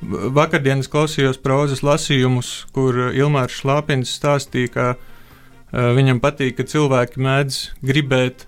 vakardienas 0.02 0.90
klausījos 0.90 1.38
prozas 1.42 1.84
lasījumus, 1.86 2.66
kur 2.74 2.98
Ilmārs 3.14 3.60
Šlāpins 3.62 4.14
stāstīja, 4.18 4.72
ka 4.74 4.88
uh, 4.96 5.92
viņam 5.98 6.22
patīk, 6.24 6.56
ka 6.58 6.66
cilvēki 6.66 7.22
mēdz 7.22 7.60
gribēt 7.86 8.48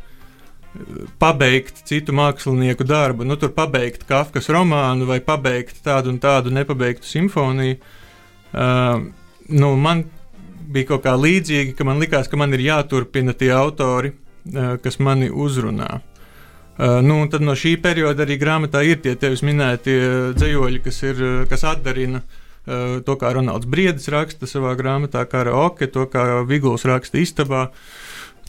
pabeigt 1.22 1.84
citu 1.86 2.16
mākslinieku 2.18 2.88
darbu, 2.90 3.28
nu, 3.30 3.38
tur 3.38 3.54
pabeigt 3.54 4.08
Kafkas 4.10 4.50
romānu 4.50 5.06
vai 5.06 5.20
pabeigt 5.22 5.84
tādu 5.86 6.10
un 6.10 6.18
tādu 6.18 6.50
nepabeigtu 6.50 7.06
simfoniju. 7.06 7.78
Uh, 8.54 9.06
nu, 9.54 9.72
man 9.78 10.08
bija 10.74 10.96
kaut 10.96 11.06
kā 11.06 11.14
līdzīgi, 11.14 11.78
ka 11.78 11.86
man 11.86 12.02
likās, 12.02 12.26
ka 12.26 12.42
man 12.42 12.58
ir 12.58 12.66
jāturpina 12.66 13.38
tie 13.38 13.54
autori, 13.54 14.16
uh, 14.16 14.23
kas 14.84 15.00
mani 15.00 15.30
uzrunā. 15.30 16.00
Uh, 16.00 16.10
nu, 16.78 17.20
tad 17.30 17.44
no 17.46 17.54
šī 17.54 17.76
perioda 17.82 18.26
arī 18.26 18.40
grāmatā 18.42 18.82
ir 18.86 18.98
tie 19.04 19.14
tevis 19.20 19.44
minētie 19.46 20.00
dzējoļi, 20.34 20.80
kas, 20.82 21.04
ir, 21.06 21.22
kas 21.50 21.66
atdarina 21.70 22.24
to, 22.66 23.18
kā 23.20 23.34
Ronalds 23.36 23.68
Briedis 23.70 24.08
raksta 24.10 24.48
savā 24.48 24.72
grāmatā, 24.80 25.26
kā 25.28 25.44
Oke, 25.52 25.88
to, 25.92 26.08
kā 26.08 26.42
Viguls 26.48 26.86
raksta 26.88 27.20
istabā. 27.20 27.68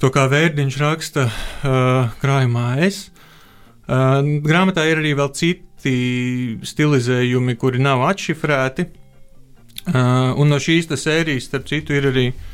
To 0.01 0.11
kā 0.15 0.25
vērdiņš 0.31 0.77
raksta 0.79 1.27
krājumā 2.23 2.69
es. 2.87 3.11
Grāmatā 3.87 4.87
ir 4.87 5.03
arī 5.03 5.15
vēl 5.19 5.33
citi 5.35 5.95
stilizējumi, 6.63 7.57
kuri 7.59 7.83
nav 7.83 8.07
atšifrēti. 8.07 8.87
Un 9.95 10.51
no 10.51 10.59
šīs 10.63 10.89
sērijas, 10.95 11.51
starp 11.51 11.67
citu, 11.69 11.99
ir 11.99 12.09
arī 12.11 12.29
uh, 12.31 12.54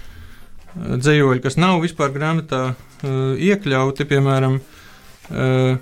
dzējoļi, 0.76 1.42
kas 1.44 1.58
nav 1.60 1.80
vispār 1.84 2.12
grāmatā 2.14 2.62
uh, 2.72 3.34
iekļauti. 3.40 4.06
Piemēram, 4.10 4.58
uh, 4.60 5.74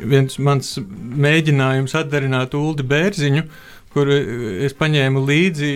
viens 0.00 0.38
mans 0.42 0.74
mēģinājums 1.26 1.96
atdarināt 2.00 2.56
Ulu 2.58 2.86
Bērziņu, 2.88 3.44
kur 3.94 4.10
es 4.10 4.74
paņēmu 4.74 5.22
līdzi, 5.22 5.68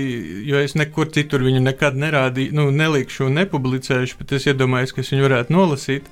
jo 0.48 0.58
es 0.58 0.74
nekur 0.78 1.12
citur 1.14 1.44
viņu 1.46 1.62
nekad 1.62 1.98
nerādīju, 2.00 2.56
nu, 2.56 2.66
nelikšu 2.74 3.28
un 3.28 3.38
nepublicēšu, 3.38 4.18
bet 4.18 4.34
es 4.40 4.48
iedomājos, 4.50 4.94
ka 4.94 5.04
es 5.04 5.12
viņu 5.14 5.28
varētu 5.28 5.54
nolasīt. 5.54 6.08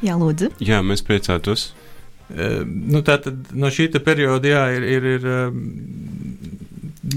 Jā, 0.00 0.16
lūdzu. 0.16 0.54
Jā, 0.64 0.80
mēs 0.86 1.04
priecātos. 1.04 1.72
Uh, 2.30 2.62
nu, 2.64 3.02
tā 3.04 3.18
tad 3.20 3.50
no 3.52 3.68
šī 3.74 3.90
perioda 3.98 4.54
jā, 4.54 4.64
ir, 4.78 4.86
ir, 4.86 5.10
ir 5.18 5.30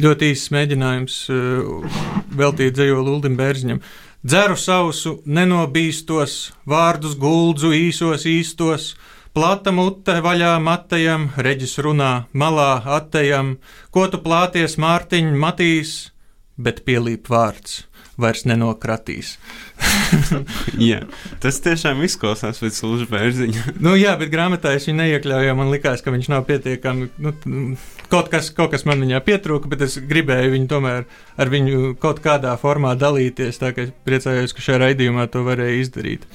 ļoti 0.01 0.31
īsts 0.33 0.51
mēģinājums 0.53 1.17
uh, 1.33 1.99
veltīt 2.39 2.77
dzējoli 2.77 3.13
Uldim 3.15 3.37
Bērziņam. 3.39 3.81
Dzeru 4.23 4.55
sausu, 4.55 5.17
nenobīstos, 5.27 6.53
vārdus 6.69 7.17
guldzu 7.19 7.73
īsos 7.75 8.23
īstos, 8.29 8.93
plata 9.35 9.73
mute 9.75 10.19
vaļā 10.23 10.55
matajam, 10.63 11.29
reģis 11.35 11.77
runā 11.83 12.11
malā 12.31 12.77
attejam, 12.97 13.57
ko 13.91 14.07
tu 14.07 14.23
plāties 14.23 14.79
Mārtiņ 14.79 15.33
matīs, 15.35 15.97
bet 16.55 16.85
pielīp 16.87 17.27
vārds 17.33 17.83
vairs 18.19 18.43
nenokratīs. 18.45 19.35
jā, 20.89 21.01
tas 21.41 21.57
tiešām 21.65 22.03
izklausās 22.05 22.61
pēc 22.61 22.79
Lūdzu 22.85 23.07
bērziņa. 23.09 23.63
nu, 23.85 23.95
jā, 23.97 24.13
bet 24.19 24.31
grāmatā 24.33 24.75
es 24.77 24.87
viņu 24.89 24.99
neiekļauju, 24.99 25.47
jo 25.49 25.55
man 25.57 25.71
likās, 25.73 26.03
ka 26.05 26.13
viņš 26.13 26.29
nav 26.33 26.45
pietiekami. 26.49 27.09
Nu, 27.23 27.33
kaut, 28.11 28.29
kas, 28.33 28.51
kaut 28.55 28.73
kas 28.75 28.85
man 28.89 29.01
viņā 29.03 29.23
pietrūka, 29.25 29.71
bet 29.71 29.85
es 29.87 29.97
gribēju 29.97 30.53
viņu 30.53 30.69
tomēr 30.75 31.07
ar 31.37 31.53
viņu 31.53 31.95
kaut 32.01 32.21
kādā 32.23 32.53
formā 32.61 32.93
dalīties. 32.99 33.61
Tā 33.61 33.73
kā 33.73 33.87
es 33.87 33.93
priecājos, 34.05 34.53
ka 34.53 34.65
šajā 34.65 34.83
raidījumā 34.85 35.27
to 35.33 35.45
varēja 35.47 35.81
izdarīt. 35.81 36.27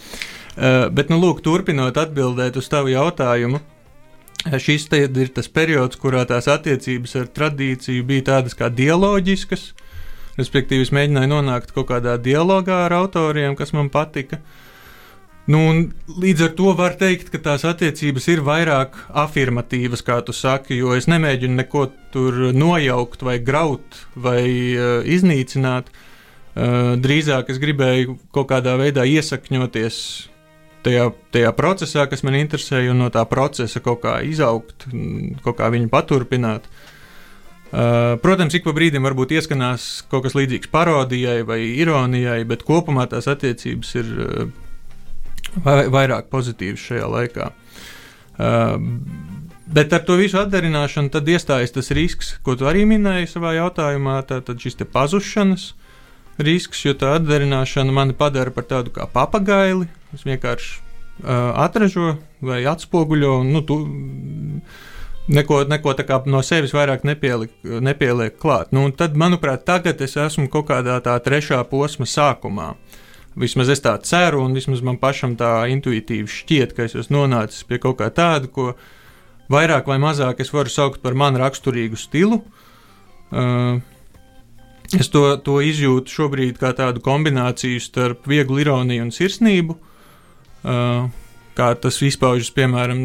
Uh, 0.59 0.89
bet, 0.91 1.13
nu, 1.13 1.21
lūk, 1.23 1.45
turpinot 1.47 1.99
atbildēt 2.01 2.59
uz 2.59 2.67
tavu 2.71 2.91
jautājumu. 2.91 3.63
Šis 4.59 4.87
ir 4.95 5.31
tas 5.35 5.49
periods, 5.51 5.99
kurā 5.99 6.23
tās 6.27 6.47
attiecības 6.51 7.17
ar 7.19 7.27
tradīciju 7.35 8.05
bija 8.07 8.25
tādas 8.31 8.55
kā 8.59 8.69
dialoģiskas, 8.71 9.65
uh, 9.73 9.88
Respektīvi, 10.39 10.87
es 10.87 10.95
mēģināju 10.95 11.33
nonākt 11.33 11.73
kaut 11.75 11.89
kādā 11.91 12.15
dialogā 12.23 12.85
ar 12.87 12.95
autoriem, 13.01 13.57
kas 13.59 13.73
man 13.75 13.91
patika. 13.91 14.39
Nu, 15.49 15.63
līdz 16.21 16.45
ar 16.45 16.51
to 16.59 16.75
var 16.79 16.95
teikt, 17.01 17.33
ka 17.33 17.41
tās 17.43 17.65
attiecības 17.67 18.29
ir 18.31 18.43
vairāk 18.47 18.99
afirmatīvas, 19.17 20.05
kā 20.05 20.21
tu 20.23 20.35
saki, 20.37 20.77
jo 20.79 20.93
es 20.95 21.09
nemēģinu 21.11 21.57
neko 21.63 21.87
tur 22.13 22.37
nojaukt, 22.55 23.25
vai 23.25 23.39
graut, 23.43 24.03
vai 24.15 24.43
uh, 24.77 25.01
iznīcināt. 25.09 25.89
Uh, 26.59 26.95
drīzāk 27.01 27.51
es 27.51 27.59
gribēju 27.63 28.19
kaut 28.35 28.51
kādā 28.53 28.77
veidā 28.79 29.07
iesakņoties 29.09 29.97
tajā, 30.87 31.09
tajā 31.35 31.51
procesā, 31.57 32.05
kas 32.11 32.23
man 32.27 32.37
interesēja, 32.39 32.93
un 32.93 33.03
no 33.07 33.11
tā 33.15 33.25
procesa 33.31 33.83
kaut 33.83 34.05
kā 34.05 34.19
izaugt, 34.27 34.87
kaut 35.43 35.59
kā 35.59 35.73
viņu 35.75 35.91
paturpināt. 35.91 36.69
Uh, 36.69 36.95
protams, 37.71 38.55
ik 38.57 38.65
pa 38.65 38.73
brīdim 38.77 39.05
varbūt 39.05 39.35
ieskanās 39.37 39.89
kaut 40.09 40.25
kas 40.25 40.37
līdzīgs 40.39 40.71
parodijai 40.73 41.43
vai 41.49 41.61
ironijai, 41.77 42.41
bet 42.49 42.65
kopumā 42.69 43.05
tās 43.11 43.29
attiecības 43.29 43.95
ir 44.01 44.15
vai, 45.65 45.83
vairāk 45.93 46.31
pozitīvas 46.33 46.87
šajā 46.89 47.11
laikā. 47.13 47.51
Uh, 48.39 48.77
bet 49.67 49.93
ar 49.93 50.05
to 50.07 50.17
visu 50.21 50.39
atdarināšanu 50.41 51.13
tad 51.15 51.29
iestājas 51.29 51.75
tas 51.75 51.91
risks, 51.97 52.37
ko 52.47 52.55
tu 52.59 52.69
arī 52.71 52.85
minēji 52.89 53.33
savā 53.35 53.57
jautājumā, 53.59 54.21
tātad 54.29 54.61
šis 54.63 54.79
pazušanas 54.93 55.73
risks, 56.39 56.85
jo 56.87 56.95
tā 56.95 57.17
atdarināšana 57.19 57.95
mani 57.95 58.15
padara 58.17 58.55
par 58.55 58.69
tādu 58.71 58.95
kā 58.95 59.09
papagaili. 59.11 59.89
Es 60.15 60.23
vienkārši 60.27 60.79
uh, 60.79 61.51
atražo 61.65 62.15
vai 62.41 62.63
atspoguļo. 62.71 63.41
Nu, 63.49 63.65
tu, 63.67 63.81
neko, 65.29 65.63
neko 65.69 65.95
no 66.27 66.43
sevis 66.43 66.73
vairāk 66.75 67.05
nepieliek, 67.05 67.53
nepieliek 67.63 68.39
klāt. 68.41 68.73
Nu, 68.73 68.89
tad, 68.91 69.17
manuprāt, 69.17 69.65
tagad 69.69 70.01
es 70.05 70.17
esmu 70.17 70.49
kaut 70.53 70.69
kādā 70.71 70.99
tā 71.05 71.19
trešā 71.23 71.61
posma 71.71 72.09
sākumā. 72.09 72.75
Vismaz 73.39 73.69
es 73.71 73.83
tā 73.85 73.95
ceru, 74.03 74.43
un 74.43 74.57
vismaz 74.57 74.81
man 74.83 74.99
pašam 74.99 75.37
tā 75.39 75.69
intuitīvi 75.71 76.27
šķiet, 76.33 76.75
ka 76.75 76.89
es 76.89 76.97
esmu 76.99 77.21
nonācis 77.21 77.67
pie 77.69 77.79
kaut 77.83 78.01
kā 78.01 78.09
tāda, 78.11 78.51
ko 78.51 78.73
vairāk 79.53 79.87
vai 79.87 80.01
mazāk 80.03 80.41
es 80.43 80.51
varu 80.53 80.73
saukt 80.73 81.05
par 81.05 81.15
manu 81.15 81.39
raksturīgu 81.45 82.01
stilu. 82.01 82.41
Uh, 83.29 83.79
es 84.97 85.11
to, 85.13 85.37
to 85.45 85.61
izjūtu 85.63 86.11
šobrīd 86.11 86.59
kā 86.59 86.73
tādu 86.75 87.05
kombināciju 87.05 87.81
starp 87.85 88.27
vieglu 88.27 88.65
ironiju 88.65 89.07
un 89.07 89.15
sirsnību. 89.15 89.79
Uh, 90.65 91.07
kā 91.59 91.73
tas 91.83 91.99
izpaužas, 92.07 92.51
piemēram, 92.55 93.01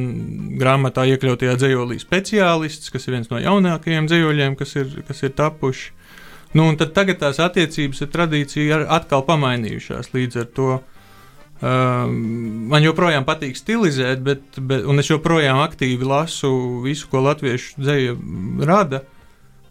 grāmatā 0.62 1.08
iekļautajā 1.10 1.58
dzējolī 1.58 2.00
speciālists, 2.02 2.94
kas 2.94 3.08
ir 3.08 3.18
viens 3.18 3.32
no 3.32 3.42
jaunākajiem 3.42 4.08
dzējoļiem, 4.10 4.58
kas 4.60 4.76
ir, 4.78 4.92
kas 5.08 5.24
ir 5.26 5.34
tapuši. 5.38 5.92
Nu, 6.54 6.68
tagad 6.78 7.18
tās 7.24 7.39
attiecības 7.42 8.04
ar 8.06 8.12
tradīciju 8.13 8.66
ir 8.68 8.84
atkal 8.94 9.26
pamainījušās 9.26 10.12
līdz 10.13 10.44
ar 10.44 10.52
to. 10.60 10.74
Uh, 11.63 12.10
man 12.70 12.84
joprojām 12.84 13.24
patīk 13.26 13.56
stilizēt, 13.56 14.20
bet, 14.26 14.60
bet, 14.60 14.84
un 14.89 15.00
es 15.00 15.10
joprojām 15.10 15.62
aktīvi 15.63 16.06
lasu 16.06 16.52
visu, 16.84 17.08
ko 17.10 17.24
latviešu 17.24 17.80
dzēja 17.80 18.16
rada. 18.68 19.02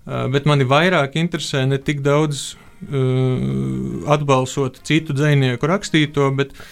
Uh, 0.03 0.25
bet 0.33 0.49
mani 0.49 0.67
vairāk 0.67 1.19
interesē 1.21 1.67
ne 1.69 1.79
tik 1.79 2.01
daudz 2.03 2.55
uh, 2.57 4.09
atbalstot 4.11 4.81
citu 4.89 5.15
dzinieku 5.15 5.69
rakstīto, 5.71 6.33
bet 6.39 6.57
uh, 6.57 6.65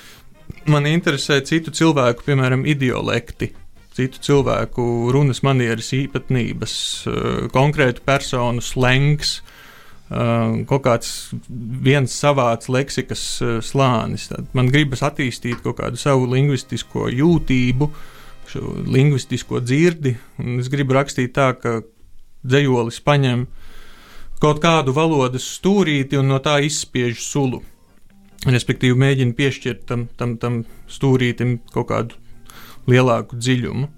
man 0.73 0.87
interesē 0.89 1.41
citu 1.47 1.73
cilvēku, 1.75 2.25
piemēram, 2.27 2.65
ideolekti, 2.69 3.51
citu 3.97 4.23
cilvēku 4.25 4.85
runas 5.15 5.43
manieres 5.47 5.93
īpatnības, 5.97 6.75
eh, 7.07 7.49
konkrētu 7.55 8.05
personu 8.07 8.65
slengs. 8.65 9.41
Uh, 10.11 10.65
kaut 10.67 10.83
kāds 10.83 11.11
viens 11.87 12.11
savāds 12.11 12.67
leksikas 12.67 13.21
uh, 13.47 13.51
slānis. 13.63 14.25
Tad 14.27 14.49
man 14.59 14.67
gribas 14.67 15.05
attīstīt 15.07 15.61
kaut 15.63 15.77
kādu 15.79 16.01
savu 16.03 16.27
lingvistisko 16.27 17.05
jūtību, 17.15 17.87
šo 18.51 18.73
lingvistisko 18.91 19.61
dzirdi. 19.63 20.17
Es 20.59 20.67
gribu 20.67 20.97
rakstīt 20.99 21.31
tā, 21.39 21.53
ka 21.55 21.77
dzējolis 22.43 22.99
paņem 23.07 23.47
kaut 24.43 24.59
kādu 24.59 24.97
valodas 24.99 25.47
stūrīti 25.61 26.19
un 26.19 26.35
no 26.35 26.43
tā 26.43 26.59
izspiež 26.67 27.23
sulu 27.23 27.63
respektīvi 28.49 28.97
mēģina 29.01 29.37
piešķirt 29.37 29.85
tam, 29.89 30.07
tam, 30.17 30.37
tam 30.41 30.63
stūrītam 30.89 31.59
kaut 31.75 31.91
kādu 31.91 32.21
lielāku 32.91 33.37
dziļumu. 33.37 33.89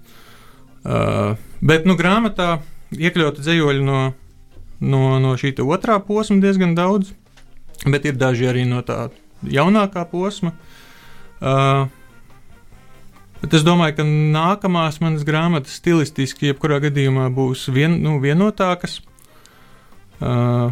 Uh, 0.83 1.39
bet 1.63 1.87
nu, 1.87 1.95
grāmatā 1.99 2.57
iekļauta 2.91 3.43
dzējoļi 3.43 3.83
no, 3.87 3.99
no, 4.83 5.03
no 5.23 5.33
šī 5.39 5.55
otrā 5.63 5.97
posma 6.03 6.41
diezgan 6.43 6.75
daudz, 6.75 7.13
bet 7.87 8.05
ir 8.09 8.19
daži 8.19 8.49
arī 8.51 8.67
no 8.67 8.83
tā 8.83 9.07
jaunākā 9.47 10.03
posma. 10.11 10.55
Uh, 11.39 11.87
Bet 13.43 13.57
es 13.57 13.63
domāju, 13.67 13.97
ka 13.97 14.03
nākamās 14.07 15.01
manas 15.03 15.25
grāmatas 15.27 15.73
stilistiski, 15.81 16.47
jebkurā 16.47 16.77
gadījumā, 16.85 17.25
būs 17.35 17.65
vien, 17.75 17.97
nu, 17.99 18.13
vienotākas. 18.23 19.01
Uh, 20.23 20.71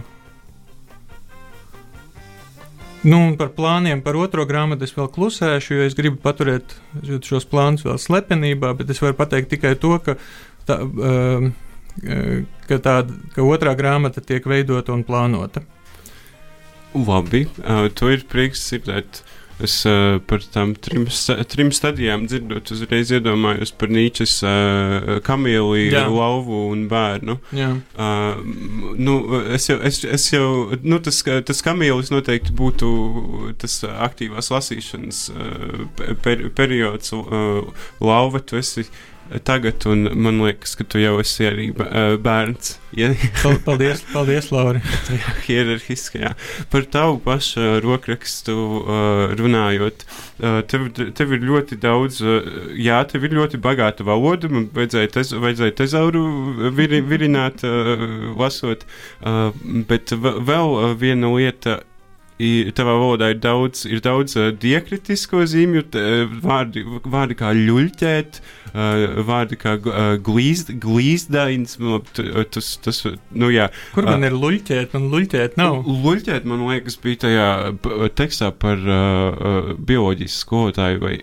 Nu, 3.01 3.19
par 3.37 3.49
plāniem 3.57 4.03
par 4.05 4.17
otro 4.19 4.45
grāmatu 4.45 4.85
es 4.85 4.93
vēl 4.93 5.09
klusēšu, 5.15 5.73
jo 5.73 5.89
es 5.89 5.97
gribu 5.97 6.19
paturēt 6.21 6.75
šos 7.25 7.47
plānus 7.49 7.85
vēl 7.87 7.97
slepenībā, 7.97 8.75
bet 8.77 8.93
es 8.93 9.01
varu 9.01 9.17
pateikt 9.17 9.49
tikai 9.55 9.73
to, 9.81 9.95
ka, 10.05 10.15
tā, 10.69 10.77
uh, 10.85 11.47
ka, 12.69 12.77
tā, 12.77 12.95
ka 13.33 13.45
otrā 13.45 13.73
grāmata 13.79 14.21
tiek 14.21 14.45
veidota 14.45 14.93
un 14.93 15.01
plānota. 15.07 15.65
Labi, 16.93 17.47
to 17.97 18.09
ir 18.11 18.27
prieks 18.29 18.67
dzirdēt. 18.67 19.21
Uh, 19.21 19.40
Es 19.61 19.75
uh, 19.89 20.17
par 20.27 20.43
tām 20.53 20.73
trim, 20.79 21.05
trim 21.51 21.71
stadijām 21.75 22.25
dzirdot, 22.29 22.71
uzreiz 22.73 23.11
iedomājos 23.13 23.73
par 23.77 23.91
Nīčes 23.93 24.37
uh, 24.45 25.19
kamīliju, 25.25 26.03
lauvu 26.15 26.63
un 26.71 26.87
bērnu. 26.91 27.37
Uh, 27.51 28.41
nu, 28.97 29.17
es 29.53 29.69
jau, 29.69 29.77
es, 29.87 30.01
es 30.05 30.27
jau 30.33 30.47
nu, 30.81 31.01
tas, 31.03 31.21
tas 31.47 31.63
kamīlis 31.65 32.11
noteikti 32.13 32.55
būtu 32.57 32.91
tas 33.61 33.81
aktīvās 33.91 34.51
lasīšanas 34.53 35.23
uh, 35.35 35.85
per, 36.25 36.47
periods. 36.57 37.13
Uh, 37.13 37.69
lauva, 38.01 38.41
tu 38.41 38.57
esi 38.59 38.87
tagad, 39.39 39.85
un 39.87 40.09
man 40.19 40.41
liekas, 40.43 40.75
ka 40.75 40.85
tu 40.87 40.99
jau 41.01 41.17
esi 41.21 41.45
arī 41.47 41.67
uh, 41.71 42.15
bērns. 42.21 42.75
Paldies, 43.63 44.01
paldies 44.11 44.49
Lauri. 44.51 44.81
tajā 45.07 45.35
hierarhiskajā. 45.45 46.33
Par 46.73 46.87
tavu 46.91 47.19
pašu 47.23 47.79
rokrakstu 47.83 48.55
uh, 48.55 49.35
runājot, 49.39 50.05
uh, 50.41 50.59
tev, 50.71 50.89
tev 51.17 51.35
ir 51.37 51.45
ļoti 51.47 51.79
daudz, 51.81 52.19
jā, 52.75 52.99
tev 53.11 53.27
ir 53.27 53.37
ļoti 53.39 53.61
bagāta 53.63 54.07
valoda. 54.07 54.51
Man 54.51 54.67
vajadzēja, 54.75 55.13
tez, 55.15 55.35
vajadzēja 55.37 55.77
tezauru 55.83 56.25
viri, 56.75 56.99
virināt, 57.05 57.63
lasot, 58.37 58.83
bet 59.87 60.11
vēl 60.19 60.77
viena 60.99 61.31
lieta. 61.35 61.79
I- 62.47 62.71
Tavā 62.77 62.93
valodā 63.01 63.29
ir 63.33 63.39
daudz, 63.43 63.85
ir 63.85 64.01
daudz 64.05 64.35
uh, 64.39 64.49
diekritisko 64.63 65.43
zīmju, 65.51 65.83
t- 65.93 66.01
uh, 66.01 66.33
vārdi, 66.43 66.83
vārdi 67.05 67.37
kā 67.39 67.51
ļuļķēt, 67.57 68.39
uh, 68.71 69.21
vārdi 69.27 69.59
kā 69.61 69.75
uh, 69.79 69.99
glīzd, 70.29 70.73
glīzdains. 70.83 71.77
uh, 71.79 71.99
Tas, 72.51 72.71
tas, 72.83 73.03
nu 73.33 73.51
jā, 73.53 73.69
Kur 73.93 74.07
man 74.09 74.23
ir 74.27 74.33
luļķēt? 74.37 74.93
Man 74.97 75.09
luļķēt 75.13 75.59
nav. 75.61 75.81
Luļķēt, 75.87 76.47
man 76.49 76.65
liekas, 76.69 76.97
bija 77.03 77.21
tajā 77.27 77.49
tekstā 78.19 78.51
par 78.51 78.81
uh, 78.81 78.95
uh, 78.95 79.75
bioloģijas 79.77 80.39
skolotāju. 80.45 80.99
Vai... 81.05 81.15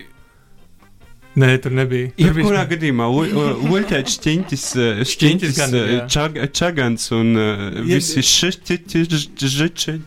Nē, 1.39 1.53
tur 1.63 1.71
nebija. 1.77 2.09
Jebkurā 2.19 2.65
bija- 2.65 2.69
gadījumā 2.73 3.07
lu- 3.15 3.29
uh, 3.31 3.61
luļķēt 3.71 4.09
šķiņķis, 4.15 4.65
uh, 4.75 5.03
Šķiņķis 5.07 5.13
šķiņķis 5.15 5.59
gan, 5.61 5.75
uh, 5.79 5.91
jā. 5.93 6.07
čag, 6.11 6.39
čagans 6.61 7.11
un 7.15 7.35
uh, 7.39 7.67
Ja- 7.79 7.99
visi 7.99 8.25
šiķi. 8.27 9.99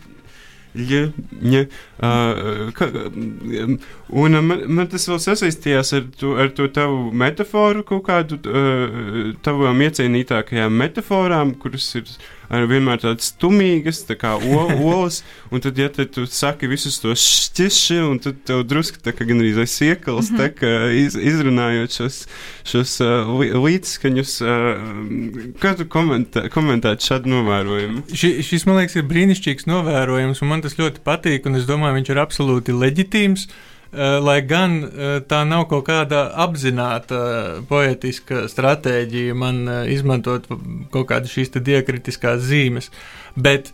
Ja, 0.74 1.02
ja, 1.42 1.66
uh, 2.00 2.70
ka, 2.72 2.86
um, 2.86 3.74
un 4.08 4.34
uh, 4.38 4.40
man, 4.40 4.62
man 4.72 4.88
tas 4.88 5.04
vēl 5.10 5.18
sasaistījās 5.20 5.92
ar 5.98 6.06
to, 6.16 6.30
ar 6.40 6.48
to 6.56 6.68
tavu 6.72 7.10
metaforu, 7.12 7.82
kaut 7.84 8.06
kādu 8.06 8.38
uh, 8.48 9.34
tavām 9.44 9.84
iecienītākajām 9.84 10.72
metaforām, 10.80 11.52
kuras 11.60 11.90
ir 12.00 12.08
ar 12.50 12.66
vienmēr 12.70 13.00
tādas 13.02 13.30
stumīgas, 13.32 14.02
tā 14.08 14.16
kā 14.20 14.34
olas, 14.36 15.22
un 15.52 15.62
tad, 15.64 15.78
ja 15.78 15.88
te 15.92 16.06
tu 16.10 16.26
saki 16.26 16.70
visus 16.70 16.98
tos 17.02 17.22
šķiši, 17.22 17.98
un 18.06 18.20
tad 18.22 18.42
tev 18.48 18.64
drusku 18.68 19.02
tā 19.02 19.14
kā 19.16 19.26
gan 19.28 19.42
arī 19.42 19.52
aiz 19.62 19.78
iekals, 19.82 20.30
mm 20.30 20.36
-hmm. 20.36 20.40
tā 20.40 20.48
kā 20.58 20.72
iz, 20.96 21.16
izrunājot 21.16 21.96
šos, 21.98 22.20
šos 22.64 23.00
uh, 23.00 23.32
līdzskaņus, 23.66 24.32
uh, 24.42 25.56
kā 25.62 25.74
tu 25.76 25.84
komentē, 25.84 26.48
komentētu 26.48 27.08
šādu 27.10 27.34
novērojumu? 27.36 28.02
Ši, 28.12 28.42
šis, 28.42 28.66
man 28.66 28.76
liekas, 28.76 28.96
ir 28.96 29.08
brīnišķīgs 29.10 29.66
novērojums, 29.66 30.42
un 30.42 30.48
man 30.48 30.62
tas 30.62 30.78
ļoti 30.78 31.04
patīk, 31.04 31.46
un 31.46 31.56
es 31.56 31.68
domāju, 31.68 31.94
viņš 32.00 32.10
ir 32.10 32.24
absolūti 32.26 32.72
leģitīms. 32.72 33.46
Uh, 33.46 33.71
lai 33.92 34.38
gan 34.48 34.78
uh, 34.86 35.16
tā 35.28 35.42
nav 35.44 35.66
kaut 35.70 35.84
kāda 35.88 36.22
apzināta 36.44 37.18
uh, 37.18 37.58
poetiska 37.68 38.46
stratēģija, 38.48 39.36
man 39.36 39.66
izmantot 39.92 40.48
kaut 40.94 41.10
kādas 41.10 41.34
šīs 41.34 41.52
te 41.52 41.60
diekritiskās 41.64 42.40
zīmes. 42.48 42.88
Bet, 43.36 43.72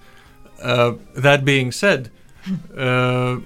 uh, 0.58 0.96
that 1.14 1.46
being 1.46 1.70
said, 1.72 2.10
uh, 2.74 3.38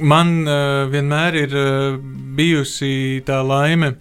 man 0.00 0.34
uh, 0.46 0.86
vienmēr 0.92 1.36
ir 1.46 1.56
uh, 1.56 1.98
bijusi 2.36 3.22
tā 3.26 3.42
laime 3.44 3.94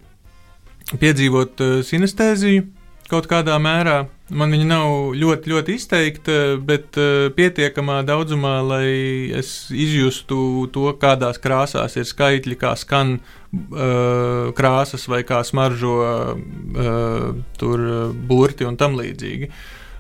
piedzīvot 0.92 1.64
uh, 1.64 1.80
sinestēziju 1.86 2.68
kaut 3.12 3.28
kādā 3.32 3.58
mērā. 3.60 4.06
Man 4.32 4.54
viņa 4.54 4.66
nav 4.70 4.90
ļoti, 5.20 5.52
ļoti 5.52 5.74
izteikta, 5.76 6.36
bet 6.64 6.96
uh, 7.00 7.28
pietiekamā 7.36 7.98
daudzumā, 8.08 8.54
lai 8.64 8.88
es 9.36 9.68
izjustu 9.76 10.70
to, 10.72 10.86
kādās 11.02 11.40
krāsās 11.42 11.98
ir 12.00 12.08
skaitļi, 12.08 12.56
kā 12.62 12.72
skan 12.80 13.18
uh, 13.18 14.52
krāsas 14.56 15.04
vai 15.12 15.26
kā 15.28 15.42
smaržo 15.44 15.96
uh, 16.00 17.42
tur 17.60 17.84
burti 18.30 18.68
un 18.68 18.78
tam 18.80 18.96
līdzīgi. 19.00 19.50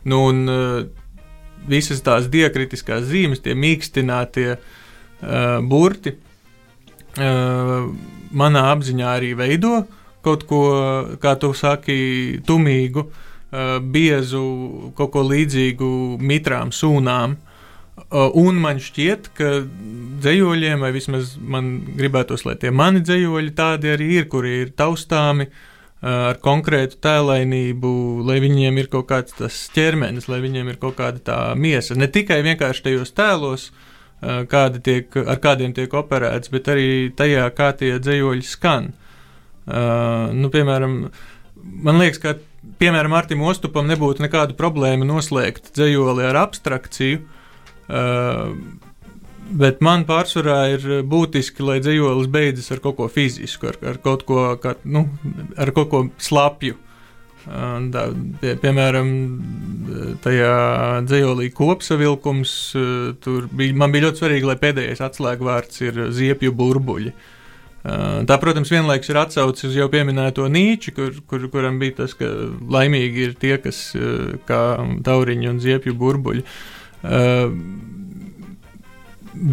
Nu, 0.07 0.21
un, 0.29 0.39
uh, 0.47 0.77
visas 1.67 1.99
tās 2.05 2.29
diakritiskās 2.31 3.03
zīmes, 3.09 3.43
tie 3.43 3.57
mīkstinātie 3.57 4.53
uh, 4.55 5.57
burti, 5.67 6.13
uh, 7.19 7.91
manā 8.31 8.63
apziņā 8.77 9.11
arī 9.17 9.33
veido 9.35 9.81
kaut 10.23 10.45
ko, 10.47 10.63
kā 11.19 11.35
tu 11.41 11.51
saki, 11.57 11.99
tumīgu, 12.47 13.03
uh, 13.03 13.27
biezu, 13.51 14.43
kaut 14.95 15.11
ko 15.15 15.25
līdzīgu 15.27 15.89
mitrām 16.23 16.71
sūnām. 16.75 17.39
Uh, 18.01 18.31
un 18.39 18.57
man 18.63 18.79
šķiet, 18.81 19.27
ka 19.37 19.49
dzējoļiem, 20.23 20.79
vai 20.81 20.93
vismaz 20.95 21.35
man 21.37 21.73
gribētos, 21.97 22.45
lai 22.47 22.55
tie 22.59 22.71
mani 22.73 23.03
dzējoļi 23.03 23.51
tādi 23.55 23.91
arī 23.91 24.07
ir, 24.21 24.29
kuri 24.31 24.53
ir 24.63 24.71
taustāmi, 24.79 25.45
uh, 25.47 25.67
ar 26.01 26.39
konkrētu 26.41 26.97
tēlainību, 27.03 27.91
lai 28.25 28.39
viņiem 28.41 28.79
ir 28.81 28.89
kaut 28.89 29.07
kāds 29.11 29.35
tas 29.37 29.57
ķermenis, 29.75 30.27
lai 30.31 30.41
viņiem 30.41 30.71
ir 30.73 30.79
kaut 30.81 30.97
kāda 30.97 31.21
tā 31.21 31.39
miesa. 31.55 31.95
Ne 31.95 32.09
tikai 32.09 32.41
vienkārši 32.45 32.87
tajos 32.87 33.13
tēlos, 33.13 33.69
kādi 34.21 34.81
tiek, 34.85 35.17
ar 35.21 35.37
kādiem 35.41 35.73
tiek 35.77 35.93
operēts, 35.97 36.49
bet 36.53 36.69
arī 36.73 36.87
tajā, 37.17 37.45
kā 37.57 37.71
tie 37.77 37.95
dzējoļi 38.01 38.45
skan. 38.45 38.91
Uh, 39.61 40.33
nu, 40.33 40.49
piemēram, 40.53 40.95
man 41.85 42.01
liekas, 42.01 42.21
ka 42.21 42.35
piemēram 42.81 43.15
Artim 43.17 43.41
Ostupam 43.47 43.89
nebūtu 43.89 44.23
nekādu 44.25 44.55
problēmu 44.59 45.07
noslēgt 45.09 45.73
dzējoli 45.75 46.27
ar 46.29 46.43
abstrakciju. 46.45 47.25
Uh, 47.91 48.55
Bet 49.51 49.81
man 49.83 50.05
pārsvarā 50.07 50.59
ir 50.71 50.83
būtiski, 51.11 51.59
lai 51.67 51.81
dzīslis 51.83 52.29
beidzas 52.31 52.71
ar 52.71 52.79
kaut 52.79 52.95
ko 53.01 53.09
fizisku, 53.11 53.67
ar, 53.67 53.79
ar 53.89 53.97
kaut 53.99 54.21
ko, 54.23 54.45
kā, 54.63 54.77
nu, 54.87 55.01
ar 55.59 55.73
kaut 55.75 55.89
ko 55.91 55.99
slapju. 56.23 56.77
Tā, 57.41 58.05
pie, 58.39 58.53
piemēram, 58.61 59.09
tajā 60.23 60.53
dzīslī 61.09 61.49
kopsavilkums, 61.57 62.53
uh, 62.77 63.11
tur 63.19 63.49
bija, 63.51 63.75
man 63.81 63.91
bija 63.91 64.07
ļoti 64.07 64.23
svarīgi, 64.23 64.47
lai 64.47 64.57
pēdējais 64.61 65.03
atslēgvārds 65.09 65.83
ir 65.83 65.99
ziepju 66.15 66.55
burbuļi. 66.55 67.11
Uh, 67.11 67.40
Tā, 67.81 68.35
protams, 68.37 68.69
vienlaikus 68.69 69.09
ir 69.09 69.17
atsaucis 69.17 69.71
uz 69.71 69.77
jau 69.79 69.87
pieminēto 69.89 70.45
Nīču, 70.53 70.93
kur, 70.93 71.15
kur, 71.29 71.47
kuram 71.49 71.79
bija 71.81 72.03
tas, 72.03 72.13
ka 72.17 72.27
laimīgi 72.75 73.23
ir 73.25 73.37
tie, 73.41 73.55
kas 73.61 73.79
kā 74.45 74.61
tauriņi 75.07 75.49
un 75.49 75.61
ziepju 75.63 75.95
burbuļi. 75.97 76.43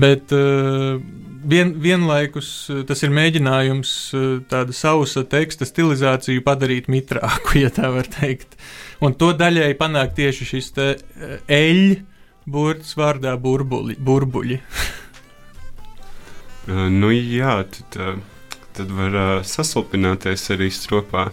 Bet 0.03 0.35
vien, 1.49 1.73
vienlaikus 1.81 2.51
tas 2.91 3.03
ir 3.07 3.17
mēģinājums 3.17 3.95
tādu 4.53 4.77
sausa 4.77 5.25
teksta 5.25 5.65
stilizāciju 5.69 6.45
padarīt 6.45 6.93
mitrāku, 6.93 7.57
ja 7.65 7.73
tā 7.73 7.89
var 7.97 8.13
teikt. 8.13 8.61
Un 9.01 9.17
to 9.17 9.33
daļai 9.41 9.73
panāk 9.81 10.13
tieši 10.19 10.53
šis 10.53 10.73
eļļu 11.49 11.99
burts 12.49 12.97
vārdā 12.99 13.37
burbuļi. 13.41 13.97
burbuļi. 14.05 14.61
Uh, 16.69 16.89
nu, 16.93 17.09
jā, 17.15 17.65
tad, 17.73 17.97
uh, 17.97 18.19
tad 18.77 18.91
var 18.93 19.15
uh, 19.17 19.41
saslapināties 19.47 20.51
arī 20.53 20.69
stropā. 20.75 21.31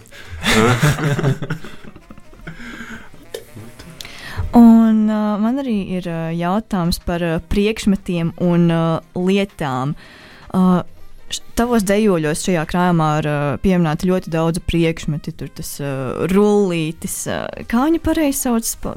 Un 4.56 5.10
uh, 5.12 5.36
man 5.42 5.60
arī 5.60 5.76
ir 5.98 6.06
uh, 6.08 6.32
jautājums 6.32 6.98
par 7.04 7.20
uh, 7.20 7.36
priekšmetiem 7.52 8.32
un 8.40 8.70
uh, 8.72 9.04
lietām. 9.12 9.92
Uh, 10.56 10.80
Tavos 11.56 11.82
dzējoļos 11.88 12.42
šajā 12.46 12.62
krājumā 12.68 13.06
ir 13.22 13.26
uh, 13.30 13.44
pieminēti 13.62 14.06
ļoti 14.10 14.30
daudz 14.30 14.60
priekšmetu, 14.68 15.32
tur 15.40 15.48
tas 15.56 15.70
uh, 15.80 16.26
rullītis. 16.30 17.14
Uh, 17.32 17.64
kā 17.70 17.86
viņi 17.88 18.00
pareizi 18.04 18.42
sauc? 18.44 18.68
Pa- 18.84 18.94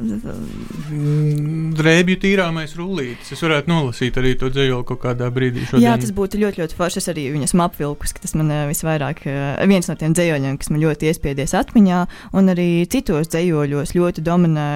Mm, 0.90 1.74
Drēbju 1.78 2.16
tīrāmais 2.24 2.72
rullītis. 2.78 3.32
Es 3.36 3.42
varētu 3.44 3.70
nolasīt 3.70 4.16
arī 4.20 4.32
to 4.42 4.50
dzējoli 4.52 4.86
kaut 4.90 5.02
kādā 5.04 5.28
brīdī. 5.34 5.64
Šodien. 5.70 5.84
Jā, 5.86 5.94
tas 6.02 6.12
būtu 6.16 6.40
ļoti, 6.42 6.62
ļoti 6.64 6.78
forši. 6.78 7.00
Es 7.02 7.10
arī 7.12 7.28
viņu 7.36 7.46
esmu 7.48 7.64
apvilkus, 7.68 8.14
ka 8.18 8.24
tas 8.24 8.34
man 8.38 8.50
visvairāk, 8.70 9.22
viens 9.70 9.90
no 9.92 9.96
tiem 10.00 10.16
dzējoļiem, 10.18 10.58
kas 10.62 10.72
man 10.74 10.82
ļoti 10.84 11.10
iespiedies 11.12 11.54
atmiņā, 11.60 12.00
un 12.40 12.54
arī 12.56 12.68
citos 12.92 13.30
dzējoļos 13.34 13.94
ļoti 13.98 14.26
dominē 14.26 14.68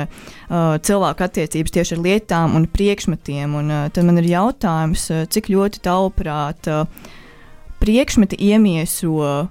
cilvēku 0.86 1.26
attiecības 1.28 1.76
tieši 1.80 1.98
ar 1.98 2.04
lietām 2.06 2.56
un 2.60 2.70
priekšmetiem. 2.70 3.58
Un, 3.64 3.74
tad 3.96 4.06
man 4.08 4.22
ir 4.22 4.30
jautājums, 4.36 5.10
cik 5.34 5.50
ļoti 5.54 5.82
tavuprāt 5.90 6.70
priekšmeti 7.84 8.40
iemieso 8.40 9.50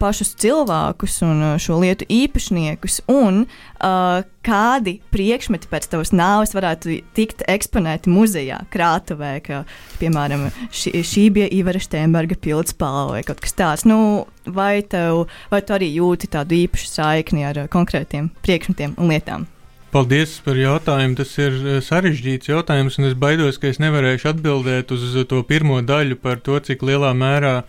pašus 0.00 0.32
cilvēkus 0.40 1.18
un 1.26 1.42
uh, 1.44 1.54
šo 1.60 1.76
lietu 1.82 2.06
īpašniekus, 2.08 3.02
un 3.12 3.42
uh, 3.44 4.22
kādi 4.46 4.96
priekšmeti 5.12 5.68
pēc 5.68 5.90
tavas 5.92 6.14
nāves 6.16 6.54
varētu 6.56 7.00
tikt 7.16 7.44
eksponēti 7.50 8.12
muzejā, 8.12 8.62
krātuvē, 8.72 9.34
kā 9.44 9.62
piemēram 10.00 10.48
šī, 10.72 11.04
šī 11.04 11.26
bija 11.36 11.50
Ivara 11.60 11.82
Steinberga 11.84 12.38
pildspalva 12.40 13.18
vai 13.18 13.22
kaut 13.28 13.44
kas 13.44 13.56
tāds. 13.56 13.86
Nu, 13.88 14.26
vai, 14.48 14.80
tev, 14.80 15.26
vai 15.52 15.60
tu 15.64 15.76
arī 15.76 15.92
jūti 15.98 16.32
tādu 16.32 16.56
īpašu 16.64 16.92
saikni 16.96 17.44
ar 17.48 17.66
uh, 17.66 17.72
konkrētiem 17.72 18.32
priekšmetiem 18.40 18.96
un 18.96 19.12
lietām? 19.12 19.48
Paldies 19.90 20.36
par 20.44 20.54
jautājumu. 20.54 21.16
Tas 21.18 21.32
ir 21.42 21.54
eh, 21.58 21.78
sarežģīts 21.82 22.50
jautājums, 22.52 22.98
un 23.00 23.08
es 23.08 23.16
baidos, 23.18 23.58
ka 23.58 23.70
es 23.72 23.80
nevarēšu 23.82 24.30
atbildēt 24.30 24.92
uz 24.94 25.16
to 25.26 25.42
pirmo 25.46 25.80
daļu 25.82 26.18
par 26.22 26.38
to, 26.46 26.60
cik 26.62 26.84
lielā 26.86 27.10
mērā 27.16 27.60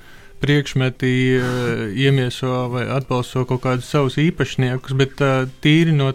priekšmeti 0.41 1.09
uh, 1.37 1.81
iemieso 1.93 2.63
vai 2.73 2.87
atbalsto 2.89 3.43
kaut 3.45 3.61
kādus 3.61 3.91
savus 3.93 4.15
īpašniekus, 4.17 4.95
bet 4.97 5.21
uh, 5.21 5.43
tīri 5.61 5.93
no 5.93 6.07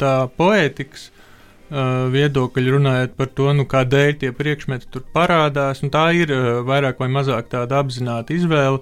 tā 0.00 0.12
poētikas 0.40 1.10
uh, 1.10 2.06
viedokļa 2.12 2.76
runājot 2.78 3.12
par 3.18 3.28
to, 3.36 3.50
nu, 3.52 3.66
kādēļ 3.68 4.14
tie 4.22 4.32
priekšmeti 4.36 4.88
tur 4.88 5.04
parādās. 5.16 5.84
Tā 5.84 6.06
ir 6.16 6.32
uh, 6.32 6.62
vairāk 6.64 7.04
vai 7.04 7.10
mazāk 7.12 7.52
tāda 7.52 7.82
apzināta 7.84 8.32
izvēle, 8.32 8.80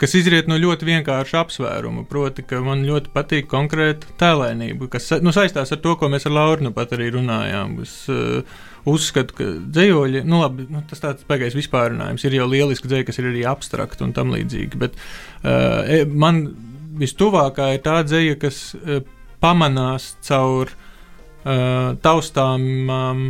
kas 0.00 0.14
izriet 0.18 0.48
no 0.50 0.58
ļoti 0.60 0.88
vienkārša 0.88 1.42
apsvēruma. 1.44 2.04
Proti, 2.10 2.44
ka 2.46 2.60
man 2.64 2.84
ļoti 2.86 3.12
patīk 3.14 3.50
konkrēta 3.50 4.12
tēlēnība, 4.20 4.90
kas 4.92 5.10
nu, 5.24 5.32
saistās 5.34 5.72
ar 5.72 5.82
to, 5.84 5.96
ko 5.98 6.10
mēs 6.12 6.28
ar 6.28 6.36
Lauru 6.36 6.68
nu 6.68 6.72
pat 6.76 6.94
arī 6.96 7.10
runājām. 7.16 7.78
Es, 7.84 7.98
uh, 8.12 8.64
Uzskatu, 8.86 9.34
ka 9.34 9.44
dzējoļi, 9.74 10.20
nu 10.30 10.38
labi, 10.38 10.68
nu, 10.70 10.78
tas 10.86 11.00
tāds 11.02 11.26
pēkais 11.26 11.56
vispārinājums, 11.58 12.22
ir 12.22 12.36
jau 12.36 12.44
lieliski 12.46 12.86
dzēja, 12.86 13.06
kas 13.08 13.16
ir 13.18 13.32
arī 13.32 13.40
abstrakti 13.50 14.04
un 14.06 14.12
tam 14.14 14.30
līdzīgi, 14.30 14.78
bet 14.78 14.94
uh, 14.94 16.04
man 16.06 16.44
vistuvākā 17.00 17.72
ir 17.74 17.82
tā 17.82 17.96
dzēja, 18.06 18.36
kas 18.44 18.60
uh, 18.78 19.00
pamanās 19.42 20.12
caur 20.28 20.70
uh, 20.70 21.96
taustāmām, 22.06 23.26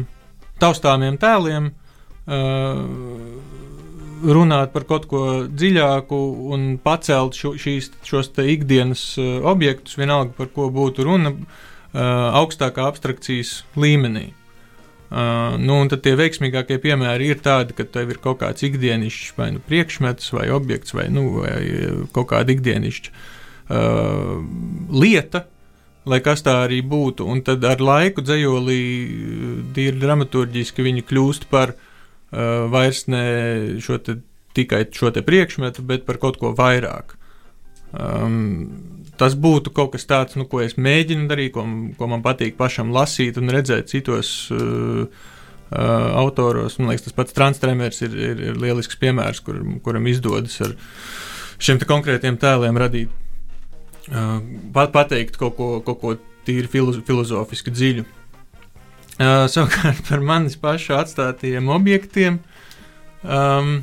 taustāmiem 0.61 1.17
tēliem, 1.25 1.71
uh, 1.73 2.85
runāt 4.35 4.73
par 4.75 4.87
kaut 4.89 5.07
ko 5.11 5.23
dziļāku 5.47 6.19
un 6.55 6.67
pacelt 6.83 7.37
šo, 7.39 7.55
šīs, 7.61 7.91
šos 8.07 8.33
ikdienas 8.43 9.05
uh, 9.21 9.39
objektus, 9.47 9.97
vienalga 9.99 10.35
par 10.37 10.51
ko 10.55 10.69
būtu 10.73 11.07
runa, 11.07 11.33
uh, 11.33 12.01
augstākā 12.41 12.89
abstrakcijas 12.91 13.61
līmenī. 13.79 14.31
Uh, 15.07 15.55
nu, 15.63 15.79
un 15.85 15.91
tad 15.91 16.03
tie 16.03 16.17
veiksmīgākie 16.19 16.81
piemēri 16.83 17.31
ir 17.31 17.43
tādi, 17.43 17.77
ka 17.79 17.87
tev 17.87 18.11
ir 18.11 18.23
kaut 18.23 18.41
kāds 18.41 18.67
ikdienišķs 18.67 19.37
vai 19.39 19.53
nu 19.55 19.63
priekšmets, 19.63 20.33
vai 20.35 20.49
objekts, 20.51 20.97
vai, 20.97 21.07
nu, 21.15 21.29
vai 21.45 21.61
kaut 22.17 22.33
kāda 22.33 22.57
ikdienišķa 22.57 23.13
uh, 23.15 24.33
lieta, 24.91 25.47
lai 26.07 26.19
kas 26.23 26.43
tā 26.47 26.59
arī 26.65 26.81
būtu. 26.83 27.27
Un 27.27 27.45
tad 27.47 27.63
ar 27.67 27.83
laiku 27.83 28.25
dzējolī 28.27 28.81
tīri 29.77 30.03
dramaturģiski 30.03 30.91
viņi 30.91 31.07
kļūst 31.07 31.47
par 31.55 31.75
uh, 31.75 31.86
vairs 32.33 33.05
ne 33.13 33.23
šo 33.83 33.99
te, 34.03 34.19
tikai 34.57 34.85
šo 34.95 35.13
te 35.15 35.23
priekšmetu, 35.27 35.85
bet 35.87 36.07
par 36.09 36.21
kaut 36.23 36.41
ko 36.41 36.53
vairāk. 36.57 37.17
Um, 37.97 39.13
tas 39.17 39.37
būtu 39.39 39.73
kaut 39.73 39.95
kas 39.95 40.09
tāds, 40.09 40.37
nu, 40.37 40.45
ko 40.51 40.61
es 40.65 40.75
mēģinu 40.77 41.29
darīt, 41.31 41.55
ko, 41.55 41.65
ko 41.97 42.09
man 42.11 42.25
patīk 42.25 42.59
pašam 42.59 42.91
lasīt 42.93 43.39
un 43.41 43.53
redzēt 43.55 43.93
citos 43.93 44.33
uh, 44.53 45.07
uh, 45.07 46.09
autoros. 46.19 46.81
Man 46.81 46.91
liekas, 46.93 47.07
tas 47.07 47.17
pats 47.17 47.37
Transtrēmers 47.37 48.03
ir, 48.05 48.17
ir, 48.17 48.43
ir 48.51 48.59
lielisks 48.61 48.99
piemērs, 49.01 49.45
kur, 49.47 49.63
kuram 49.87 50.11
izdodas 50.11 50.59
ar 50.67 50.75
šiem 51.57 51.81
konkrētiem 51.87 52.37
tēliem 52.41 52.77
radīt 52.83 53.23
pat, 54.73 54.93
pateikt 54.93 55.37
kaut 55.41 55.57
ko, 55.57 55.69
kaut 55.85 56.01
ko 56.01 56.15
tīri 56.47 56.71
filoz, 56.71 57.01
filozofiski 57.07 57.73
dziļu. 57.75 58.05
Uh, 59.17 59.47
savukārt 59.49 60.03
par 60.11 60.21
manis 60.21 60.59
pašu 60.61 60.93
atstātajiem 60.99 61.71
objektiem. 61.73 62.35
Um, 63.25 63.79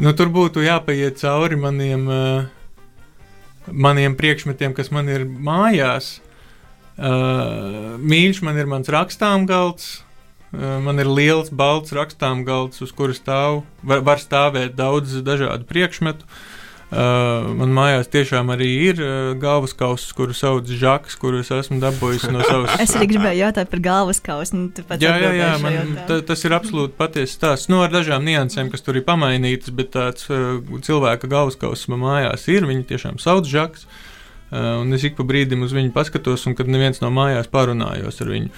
nu, 0.00 0.14
tur 0.16 0.30
būtu 0.32 0.64
jāpaiet 0.64 1.20
cauri 1.20 1.58
maniem, 1.60 2.06
uh, 2.08 3.68
maniem 3.68 4.16
priekšmetiem, 4.16 4.72
kas 4.72 4.88
man 4.94 5.12
ir 5.12 5.26
mājās. 5.28 6.22
Uh, 6.96 8.00
mīļš 8.00 8.40
man 8.48 8.56
ir 8.62 8.70
mans 8.70 8.88
rakstām 8.88 9.44
galds. 9.50 9.98
Uh, 10.54 10.80
man 10.80 11.02
ir 11.02 11.10
liels, 11.10 11.52
balts 11.52 11.92
rakstām 11.92 12.46
galds, 12.48 12.80
uz 12.80 12.96
kura 12.96 13.12
stāv, 13.12 13.60
var, 13.84 14.00
var 14.08 14.24
stāvēt 14.24 14.72
daudz 14.78 15.18
dažādu 15.26 15.68
priekšmetu. 15.68 16.24
Uh, 16.24 16.53
man 16.92 17.72
mājās 17.74 18.10
tiešām 18.12 18.52
arī 18.54 18.68
ir 18.90 19.00
uh, 19.02 19.32
galvaskauss, 19.40 20.12
kuru 20.16 20.36
sauc 20.36 20.68
Žaks, 20.68 21.16
kuru 21.20 21.40
es 21.42 21.50
esmu 21.54 21.80
dabūjis 21.82 22.28
no 22.30 22.44
savas. 22.44 22.76
es 22.84 22.94
arī 22.98 23.08
gribēju 23.14 23.40
jautāt 23.40 23.72
par 23.72 23.82
galvaskausu. 23.84 24.58
Nu, 24.58 24.84
jā, 25.00 25.14
jā, 25.22 25.32
jā 25.38 25.50
man, 25.62 25.94
ta, 26.08 26.20
tas 26.28 26.44
ir 26.46 26.56
absolūti 26.56 26.96
patiesa 26.98 27.34
stāsts. 27.34 27.70
Nu, 27.72 27.80
ar 27.84 27.92
dažām 27.94 28.26
niansēm, 28.28 28.70
kas 28.72 28.84
tur 28.84 29.00
ir 29.00 29.06
pamainītas, 29.08 29.74
bet 29.74 29.94
tāds 29.96 30.28
uh, 30.30 30.60
cilvēka 30.84 31.30
galvaskauss 31.30 31.90
man 31.92 32.04
mājās 32.04 32.48
ir. 32.52 32.68
Viņi 32.70 32.88
tiešām 32.94 33.20
sauc 33.22 33.48
Žaks. 33.50 33.88
Un 34.54 34.94
es 34.94 35.02
ik 35.02 35.16
pa 35.18 35.24
brīdim 35.26 35.64
uz 35.66 35.72
viņu 35.74 35.90
paskatos, 35.90 36.44
un 36.46 36.54
kad 36.54 36.68
neviens 36.70 37.00
no 37.02 37.08
mājās 37.10 37.48
parunājos 37.50 38.20
ar 38.22 38.28
viņu. 38.30 38.50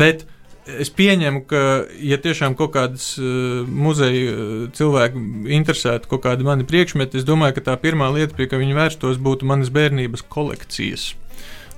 Bet 0.00 0.22
uh, 0.24 0.36
es 0.82 0.90
pieņemu, 0.94 1.42
ka, 1.50 1.62
ja 2.04 2.18
tiešām 2.22 2.54
kaut 2.58 2.74
kādas 2.76 3.12
uh, 3.20 3.62
muzeja 3.66 4.34
uh, 4.34 4.52
cilvēki 4.76 5.22
interesētu 5.56 6.10
kaut 6.10 6.24
kādi 6.26 6.46
mani 6.46 6.66
priekšmeti, 6.68 7.20
es 7.20 7.26
domāju, 7.28 7.58
ka 7.58 7.70
tā 7.70 7.76
pirmā 7.80 8.10
lieta, 8.14 8.36
pie 8.36 8.48
kā 8.50 8.60
viņi 8.60 8.76
vērstos, 8.78 9.20
būtu 9.22 9.48
manas 9.48 9.72
bērnības 9.74 10.24
kolekcijas. 10.32 11.10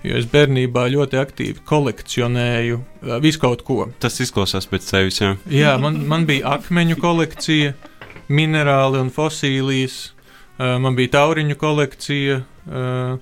Jo 0.02 0.16
es 0.18 0.26
bērnībā 0.26 0.88
ļoti 0.90 1.18
aktīvi 1.20 1.62
kolekcionēju 1.68 2.78
uh, 2.78 3.16
visu 3.22 3.42
kaut 3.42 3.62
ko. 3.66 3.86
Tas 4.02 4.18
izklausās 4.22 4.66
pēc 4.70 4.88
sevis. 4.88 5.20
Jā, 5.22 5.34
jā 5.54 5.74
man, 5.82 6.00
man 6.10 6.26
bija 6.28 6.56
akmeņu 6.58 6.98
kolekcija, 7.02 7.76
minerāli 8.32 9.02
un 9.02 9.12
fosīlijas, 9.14 10.00
uh, 10.58 10.78
man 10.82 10.98
bija 10.98 11.16
tauriņu 11.20 11.58
kolekcija. 11.60 12.42
Uh, 12.66 13.20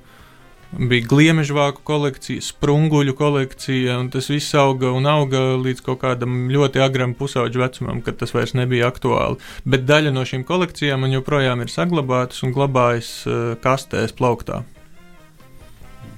bija 0.79 1.07
gliemežvāku 1.11 1.83
kolekcija, 1.87 2.43
sprunguļu 2.45 3.15
kolekcija, 3.19 3.97
un 4.01 4.11
tas 4.13 4.31
viss 4.31 4.55
auga 4.59 4.93
un 4.95 5.09
auga 5.11 5.41
līdz 5.59 5.83
kaut 5.87 6.01
kādam 6.05 6.47
ļoti 6.53 6.83
agram 6.85 7.15
pusauģu 7.19 7.63
vecumam, 7.63 8.03
kad 8.07 8.21
tas 8.21 8.35
vairs 8.35 8.55
nebija 8.55 8.89
aktuāli. 8.91 9.41
Bet 9.65 9.87
daļa 9.89 10.15
no 10.15 10.25
šīm 10.27 10.45
kolekcijām 10.49 11.03
man 11.05 11.15
joprojām 11.17 11.65
ir 11.65 11.73
saglabātas 11.73 12.45
un 12.47 12.55
glabājas 12.55 13.11
uh, 13.27 13.41
kastēs 13.63 14.15
plauktā. 14.17 14.63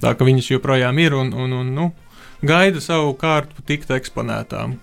Tā 0.03 0.13
ka 0.19 0.27
viņas 0.27 0.51
joprojām 0.51 0.99
ir 0.99 1.15
un, 1.17 1.33
un, 1.33 1.59
un 1.61 1.69
nu, 1.73 1.91
gaida 2.45 2.81
savu 2.83 3.15
kārtu 3.19 3.65
tikt 3.65 3.93
eksponētām. 3.95 4.77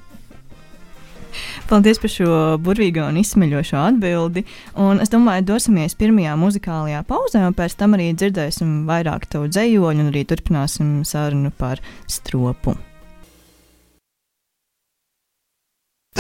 Paldies 1.71 2.01
par 2.03 2.13
šo 2.13 2.37
burvīgo 2.63 3.07
un 3.09 3.19
izsmeļošo 3.21 3.81
atbildi. 3.81 4.45
Un 4.81 5.03
es 5.05 5.13
domāju, 5.13 5.47
dosimies 5.53 5.97
pirmajā 5.99 6.37
muzikālajā 6.41 7.03
pauzē, 7.09 7.45
un 7.49 7.57
pēc 7.59 7.77
tam 7.81 7.97
arī 7.99 8.11
dzirdēsim 8.15 8.85
vairāk 8.91 9.27
tavu 9.33 9.51
dzējoļu, 9.53 10.05
un 10.05 10.13
arī 10.13 10.25
turpināsim 10.29 10.95
sarunu 11.09 11.53
par 11.57 11.83
stropu. 12.11 12.77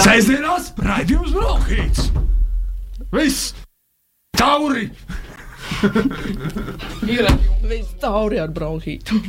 Sēžamās 0.00 0.70
raidījums 0.80 1.34
Brokhīts! 1.34 2.06
Viss! 3.12 3.50
Tauri! 4.38 4.88
Ir 7.14 7.26
viss 7.68 7.94
tauri 8.00 8.40
ar 8.42 8.50
bronhītu. 8.54 9.20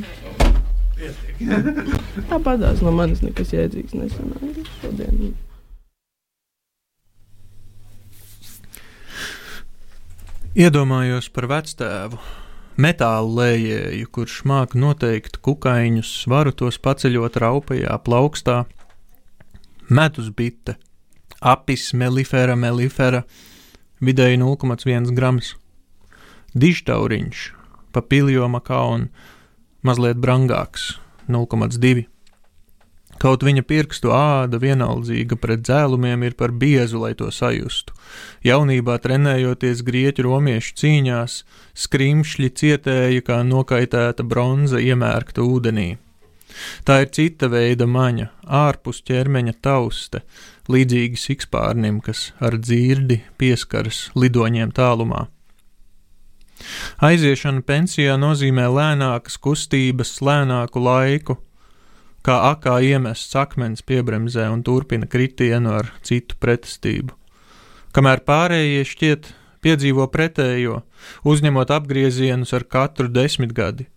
Tāpat 2.30 2.66
no 2.84 2.94
manis 2.96 3.24
nekas 3.26 3.54
jēdzīgs 3.56 3.96
nesanāca 3.98 4.66
šodien. 4.82 5.32
Iedomājos 10.52 11.30
par 11.32 11.46
vectēvu, 11.48 12.18
metāla 12.76 13.30
lējēju, 13.38 14.08
kurš 14.12 14.42
māca 14.44 14.76
noteikt 14.76 15.38
kukaiņus, 15.48 16.10
varu 16.28 16.52
tos 16.52 16.76
paceļot 16.76 17.38
raupajā 17.40 17.94
plaukstā, 18.04 18.58
medus 19.88 20.28
bite, 20.36 20.76
apis 21.40 21.94
melifera 21.96 22.58
melifera, 22.60 23.24
vidēji 24.04 24.42
0,1 24.44 25.16
grams, 25.16 25.54
dižtauriņš, 26.52 27.48
papiljoma 27.96 28.60
kaun, 28.60 29.08
mazliet 29.88 30.20
brangāks, 30.20 30.98
0,2 31.32 32.10
Kaut 33.22 33.44
viņa 33.46 33.62
pirkstu 33.70 34.10
āda 34.16 34.58
vienaldzīga 34.58 35.38
pret 35.38 35.62
dzēlumiem 35.68 36.24
ir 36.26 36.36
par 36.40 36.54
biezu, 36.58 37.04
lai 37.04 37.12
to 37.18 37.28
sajustu. 37.30 37.94
Jaunībā 38.48 38.96
trenējoties 39.04 39.84
grieķu 39.86 40.26
romiešu 40.26 40.74
cīņās, 40.82 41.36
skrimšļi 41.84 42.50
cietēja 42.62 43.26
kā 43.28 43.44
nokaitēta 43.46 44.26
bronza 44.26 44.82
iemērkta 44.82 45.46
ūdenī. 45.46 45.92
Tā 46.84 46.98
ir 47.04 47.12
cita 47.16 47.48
veida 47.52 47.86
maņa, 47.88 48.26
ārpus 48.44 49.04
ķermeņa 49.08 49.54
tauste, 49.64 50.24
līdzīgi 50.72 51.22
sikspārnim, 51.22 52.02
kas 52.02 52.32
ar 52.42 52.58
dzirdi 52.58 53.22
pieskaras 53.38 54.10
lidoņiem 54.18 54.74
tālumā. 54.76 55.28
Aiziešana 57.02 57.64
pensijā 57.66 58.18
nozīmē 58.22 58.68
lēnākas 58.70 59.38
kustības, 59.42 60.18
lēnāku 60.26 60.84
laiku, 60.84 61.38
kā 62.26 62.38
akā 62.52 62.78
iemests 62.86 63.36
akmens 63.38 63.82
piebremzē 63.86 64.48
un 64.54 64.64
turpina 64.66 65.10
kritienu 65.10 65.74
ar 65.80 65.92
citu 66.06 66.38
pretestību. 66.42 67.16
Kamēr 67.92 68.22
pārējie 68.28 68.84
šķiet 68.88 69.32
piedzīvo 69.62 70.06
pretējo, 70.14 70.82
uzņemot 71.28 71.74
apgriezienus 71.74 72.54
ar 72.58 72.66
katru 72.66 73.10
desmitgadi. 73.12 73.88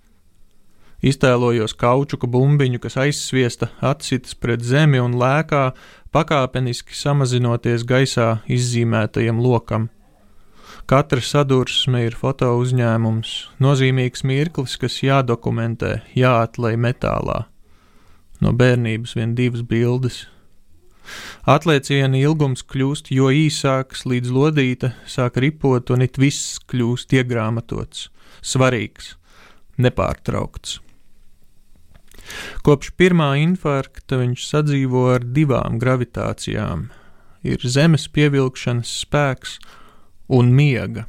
Iztēlojos 1.04 1.74
kaučuka 1.76 2.28
bumbiņu, 2.32 2.80
kas 2.80 2.96
aizsviesta, 3.02 3.68
atsitas 3.84 4.36
pret 4.40 4.64
zemi 4.64 5.02
un 5.02 5.18
lēkā, 5.20 5.66
pakāpeniski 6.16 6.96
samazinoties 6.96 7.84
gaisā 7.84 8.38
izzīmētajam 8.48 9.42
lokam. 9.44 9.90
Katra 10.88 11.20
sadursme 11.24 12.06
ir 12.06 12.16
foto 12.16 12.50
uzņēmums, 12.60 13.34
nozīmīgs 13.60 14.24
mirklis, 14.28 14.78
kas 14.80 15.00
jādokumentē, 15.04 15.98
jāatlai 16.16 16.74
metālā. 16.80 17.44
No 18.44 18.52
bērnības 18.52 19.14
vien 19.16 19.32
divas 19.38 19.62
bildes. 19.64 20.24
Atlieciena 21.48 22.18
ilgums 22.20 22.64
kļūst 22.68 23.10
jo 23.12 23.30
īsāks, 23.32 24.04
līdz 24.08 24.32
lodīte 24.32 24.90
sāk 25.08 25.38
ripot, 25.40 25.92
un 25.92 26.04
it 26.04 26.20
viss 26.20 26.58
kļūst 26.68 27.12
iegrāmatots, 27.16 28.08
svarīgs, 28.44 29.14
nepārtraukts. 29.80 30.78
Kopš 32.64 32.92
pirmā 33.00 33.34
infarkta 33.40 34.20
viņš 34.20 34.44
sadzīvo 34.48 35.06
ar 35.14 35.24
divām 35.24 35.80
gravitācijām- 35.80 36.86
ir 37.52 37.64
zemes 37.64 38.08
pievilkšanas 38.08 38.92
spēks 39.04 39.58
un 40.28 40.52
miega. 40.52 41.06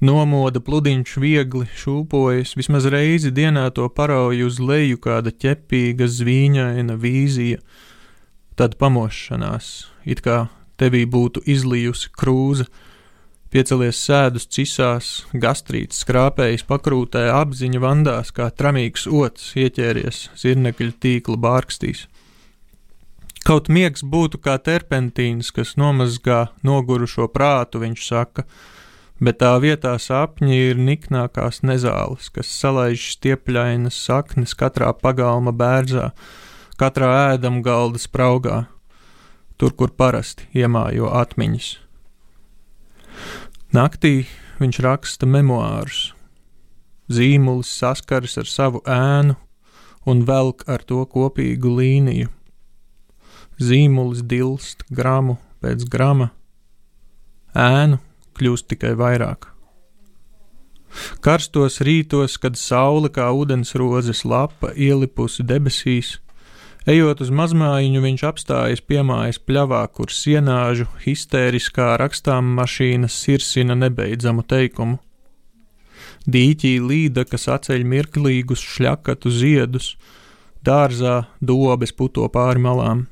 Nomoda 0.00 0.60
pludiņš 0.64 1.14
viegli 1.22 1.66
šūpojas, 1.80 2.54
vismaz 2.58 2.86
reizi 2.92 3.32
dienā 3.34 3.68
to 3.74 3.88
parauj 3.88 4.44
uz 4.46 4.60
leju 4.60 5.00
kāda 5.02 5.32
ķepīga, 5.32 6.06
zvīņaina 6.06 6.98
vīzija, 7.00 7.58
tad 8.58 8.76
pamošanās, 8.78 9.88
it 10.04 10.22
kā 10.24 10.46
tevī 10.78 11.04
būtu 11.10 11.42
izlijusi 11.46 12.12
krūze, 12.14 12.68
piecelies 13.52 13.98
sēdus 14.04 14.46
cisās, 14.52 15.08
gastrīts 15.32 16.04
skrāpējis 16.04 16.66
pakrūtē, 16.68 17.28
apziņa 17.32 17.82
vandās, 17.82 18.32
kā 18.34 18.50
tramīgs 18.52 19.08
ots 19.08 19.52
ieķēries 19.56 20.28
zirnekļa 20.38 20.94
tīkla 21.02 21.38
bārkstīs. 21.44 22.06
Kaut 23.48 23.70
miegs 23.72 24.02
būtu 24.04 24.40
kā 24.44 24.58
terpentīns, 24.60 25.48
kas 25.56 25.76
nomazgā 25.80 26.48
nogurušo 26.66 27.30
prātu, 27.32 27.80
viņš 27.80 28.02
saka, 28.04 28.44
bet 29.22 29.40
tā 29.42 29.54
vietā 29.62 29.94
sapņi 30.00 30.58
ir 30.70 30.80
niknākās 30.80 31.62
nezāles, 31.66 32.28
kas 32.34 32.50
salaiž 32.60 33.10
stiepļainas 33.16 33.98
saknes 34.08 34.54
katrā 34.58 34.92
pagalma 34.94 35.54
bērzā, 35.54 36.12
katrā 36.80 37.10
ēdam 37.34 37.60
galda 37.66 38.00
spraugā, 38.02 38.62
tur, 39.58 39.74
kur 39.74 39.90
parasti 39.90 40.48
iemājo 40.54 41.10
atmiņas. 41.18 41.72
Naktī 43.74 44.14
viņš 44.62 44.80
raksta 44.86 45.28
memoārus. 45.28 46.12
Zīmulis 47.08 47.70
saskaras 47.72 48.36
ar 48.40 48.48
savu 48.48 48.82
ēnu 48.84 49.36
un 50.08 50.24
velk 50.28 50.64
ar 50.68 50.84
to 50.84 51.04
kopīgu 51.08 51.72
līniju 51.80 52.32
zīmulis 53.58 54.22
dilst 54.22 54.84
gramu 54.90 55.36
pēc 55.62 55.84
grama, 55.90 56.30
ēnu 57.58 57.98
kļūst 58.38 58.68
tikai 58.72 58.94
vairāk. 58.98 59.50
Karstos 61.24 61.82
rītos, 61.84 62.38
kad 62.40 62.56
saule 62.56 63.10
kā 63.12 63.28
ūdensrozes 63.36 64.24
lapa 64.24 64.70
ielipusi 64.72 65.44
debesīs, 65.44 66.14
ejot 66.88 67.20
uz 67.24 67.32
mazmājiņu, 67.40 68.00
viņš 68.06 68.24
apstājas 68.30 68.84
piemājas 68.88 69.40
pļavā, 69.44 69.82
kur 69.92 70.14
sienāžu 70.14 70.88
histēriskā 71.04 71.90
rakstām 72.00 72.48
mašīna 72.56 73.10
sirsina 73.12 73.76
nebeidzamu 73.76 74.46
teikumu. 74.48 74.96
Dīķī 76.28 76.72
līda, 76.84 77.26
kas 77.28 77.48
aceļ 77.52 77.84
mirklīgus 77.88 78.64
šļakatu 78.64 79.30
ziedus, 79.32 79.92
dārzā 80.64 81.20
dobes 81.40 81.92
puto 81.92 82.26
pāri 82.32 82.64
malām 82.64 83.06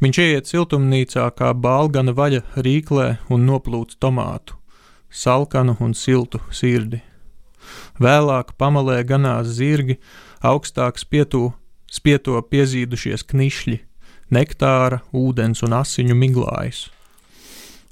Viņš 0.00 0.20
ieiet 0.22 0.50
siltumnīcā 0.50 1.26
kā 1.36 1.52
balgana 1.56 2.14
vaļa 2.16 2.42
rīklē 2.66 3.08
un 3.32 3.46
noplūc 3.48 3.96
tomātu, 4.02 4.56
salkanu 5.10 5.76
un 5.80 5.94
siltu 5.94 6.40
sirdi. 6.54 7.02
Vēlāk 8.00 8.54
pamalē 8.58 9.02
ganās 9.04 9.50
zirgi, 9.58 9.98
augstāk 10.40 10.98
spietū, 10.98 11.50
spieto 11.90 12.40
piezīdušies 12.40 13.26
knišļi, 13.28 13.78
nektāra, 14.32 15.02
ūdens 15.12 15.62
un 15.66 15.76
asiņu 15.80 16.16
miglājas. 16.16 16.88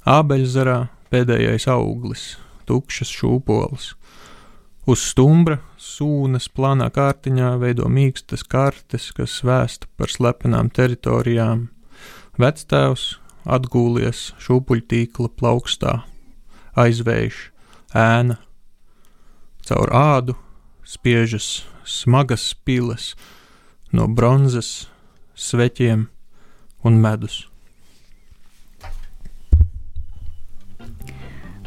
Ābeļzarā 0.08 0.88
pēdējais 1.12 1.68
auglis, 1.68 2.36
tukšas 2.68 3.10
šūpoles. 3.12 3.92
Uz 4.88 5.02
stumbra 5.04 5.58
sūnas 5.76 6.46
plānā 6.48 6.88
kārtiņā 6.94 7.50
veido 7.60 7.90
mīkstas 7.92 8.46
kartes, 8.48 9.10
kas 9.12 9.42
vēsta 9.44 9.90
par 10.00 10.08
slepenām 10.08 10.70
teritorijām. 10.72 11.66
Vectēvs 12.40 13.18
atgūlies 13.44 14.30
šūpuļtīkla 14.40 15.28
plaukstā, 15.36 15.98
aizvējš 16.78 17.40
ēna, 17.98 18.38
caur 19.68 19.92
ādu 19.94 20.36
spiežas 20.88 21.64
smagas 21.88 22.52
piles 22.64 23.12
no 23.92 24.08
bronzas, 24.08 24.88
sveķiem 25.34 26.08
un 26.84 26.98
medus. 27.02 27.46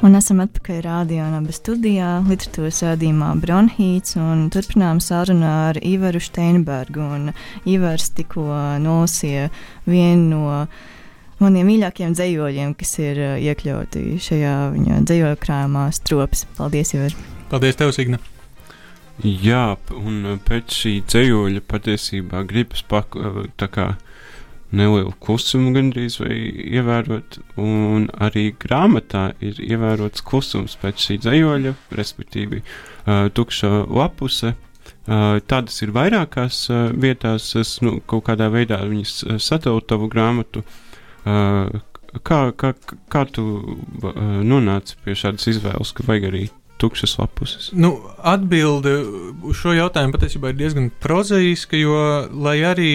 Un 0.02 0.18
esam 0.18 0.40
atpakaļ 0.42 0.80
rādījumā, 0.82 1.40
studijā, 1.54 2.08
literatūras 2.26 2.80
rādījumā 2.88 3.36
Bronhīts, 3.44 4.16
un 4.18 4.48
turpinām 4.50 4.98
sarunu 4.98 5.46
ar 5.46 5.78
Ivaru 5.78 6.18
Steinbergu. 6.18 7.06
Ivars 7.70 8.08
tikko 8.18 8.48
nolasīja 8.82 9.52
vienu 9.86 10.26
no 10.32 10.56
maniem 11.42 11.68
mīļākajiem 11.72 12.14
dzējoļiem, 12.18 12.76
kas 12.80 12.94
ir 13.02 13.22
uh, 13.22 13.38
iekļauti 13.42 14.04
šajā 14.22 14.58
viņa 14.76 15.00
dzējoļu 15.08 15.40
krājumā 15.42 15.88
strops. 15.96 16.46
Paldies, 16.58 16.94
Ivar! 16.98 17.18
Paldies, 17.52 17.80
tev, 17.80 17.94
Signa! 17.96 18.22
Jā, 19.22 19.76
un 19.94 20.40
pēc 20.48 20.74
šī 20.74 20.94
dzējoļa 21.06 21.62
patiesībā 21.70 22.42
gribas 22.50 22.82
pak, 22.90 23.14
tā 23.60 23.68
kā 23.70 23.92
nelielu 24.72 25.12
klusumu 25.22 25.74
gandrīz 25.76 26.16
vai 26.22 26.34
ievērot, 26.80 27.38
un 27.62 28.08
arī 28.24 28.48
grāmatā 28.58 29.28
ir 29.44 29.60
ievērots 29.62 30.24
klusums 30.26 30.78
pēc 30.82 31.06
šī 31.06 31.18
dzējoļa, 31.26 31.74
respektīvi 32.00 32.62
uh, 32.64 33.28
tukša 33.36 33.72
lapuse. 33.92 34.56
Uh, 35.02 35.42
tādas 35.50 35.82
ir 35.84 35.92
vairākās 35.94 36.64
uh, 36.72 36.88
vietās, 36.96 37.52
es 37.60 37.76
nu, 37.86 38.00
kaut 38.08 38.26
kādā 38.30 38.48
veidā 38.54 38.80
viņas 38.88 39.42
sadalīju 39.44 39.90
tavu 39.92 40.10
grāmatu. 40.10 40.64
Uh, 40.64 40.91
kā, 41.24 42.40
kā, 42.58 42.74
kā 43.12 43.26
tu 43.30 43.46
uh, 43.62 44.24
nonāci 44.46 44.98
pie 45.06 45.18
šādas 45.18 45.48
izvēles, 45.54 45.94
ka 45.96 46.08
vajag 46.08 46.28
arī 46.32 46.48
tukšas 46.82 47.18
lapuses? 47.20 47.70
Nu, 47.78 47.92
atbilde 48.18 48.94
uz 49.46 49.60
šo 49.62 49.76
jautājumu 49.78 50.16
patiesībā 50.16 50.50
ir 50.52 50.58
diezgan 50.58 50.88
prozaiska, 51.04 51.78
jo, 51.78 51.98
lai 52.34 52.56
arī 52.66 52.94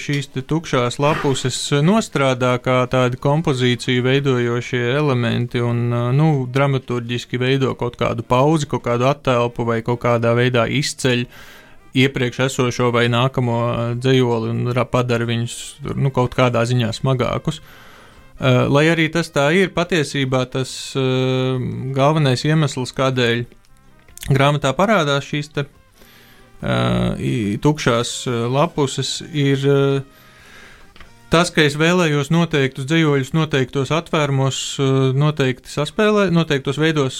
šīs 0.00 0.30
tukšās 0.38 0.96
lapuses 1.02 1.58
nostrādā 1.84 2.54
kā 2.64 2.78
tādi 2.92 3.20
kompozīciju 3.20 4.06
veidojošie 4.06 4.80
elementi 4.94 5.60
un 5.60 5.84
nu, 6.16 6.30
dramaturgiski 6.52 7.40
veido 7.42 7.74
kaut 7.76 8.00
kādu 8.00 8.24
pauzi, 8.24 8.70
kaut 8.70 8.86
kādu 8.88 9.10
attēlpu 9.10 9.68
vai 9.68 9.82
kaut 9.84 10.00
kādā 10.06 10.32
veidā 10.38 10.64
izceļ 10.80 11.26
iepriekš 11.96 12.44
esošo 12.48 12.90
vai 12.94 13.06
nākamo 13.12 13.58
dzējoli 14.00 14.52
un 14.52 14.80
padara 14.90 15.26
viņus 15.28 15.56
nu, 15.96 16.12
kaut 16.14 16.36
kādā 16.36 16.64
ziņā 16.68 16.92
smagākus. 16.96 17.60
Uh, 18.36 18.66
lai 18.68 18.84
arī 18.92 19.06
tas 19.08 19.30
tā 19.32 19.48
ir, 19.56 19.70
patiesībā 19.72 20.42
tas 20.52 20.70
uh, 20.98 21.56
galvenais 21.96 22.44
iemesls, 22.44 22.92
kādēļ 22.96 23.46
grāmatā 24.28 24.74
parādās 24.76 25.24
šīs 25.24 25.48
te, 25.54 25.64
uh, 25.64 27.16
tukšās 27.64 28.12
lapuses, 28.52 29.22
ir 29.32 29.64
tas, 31.32 31.48
ka 31.48 31.64
es 31.64 31.78
vēlējos 31.80 32.28
noteiktus 32.34 32.84
dzējoļus 32.90 33.32
noteiktos 33.32 33.92
atvērumos, 33.96 34.60
noteikti 35.16 35.72
saspēlē, 35.72 36.28
noteiktos 36.34 36.76
veidos 36.80 37.18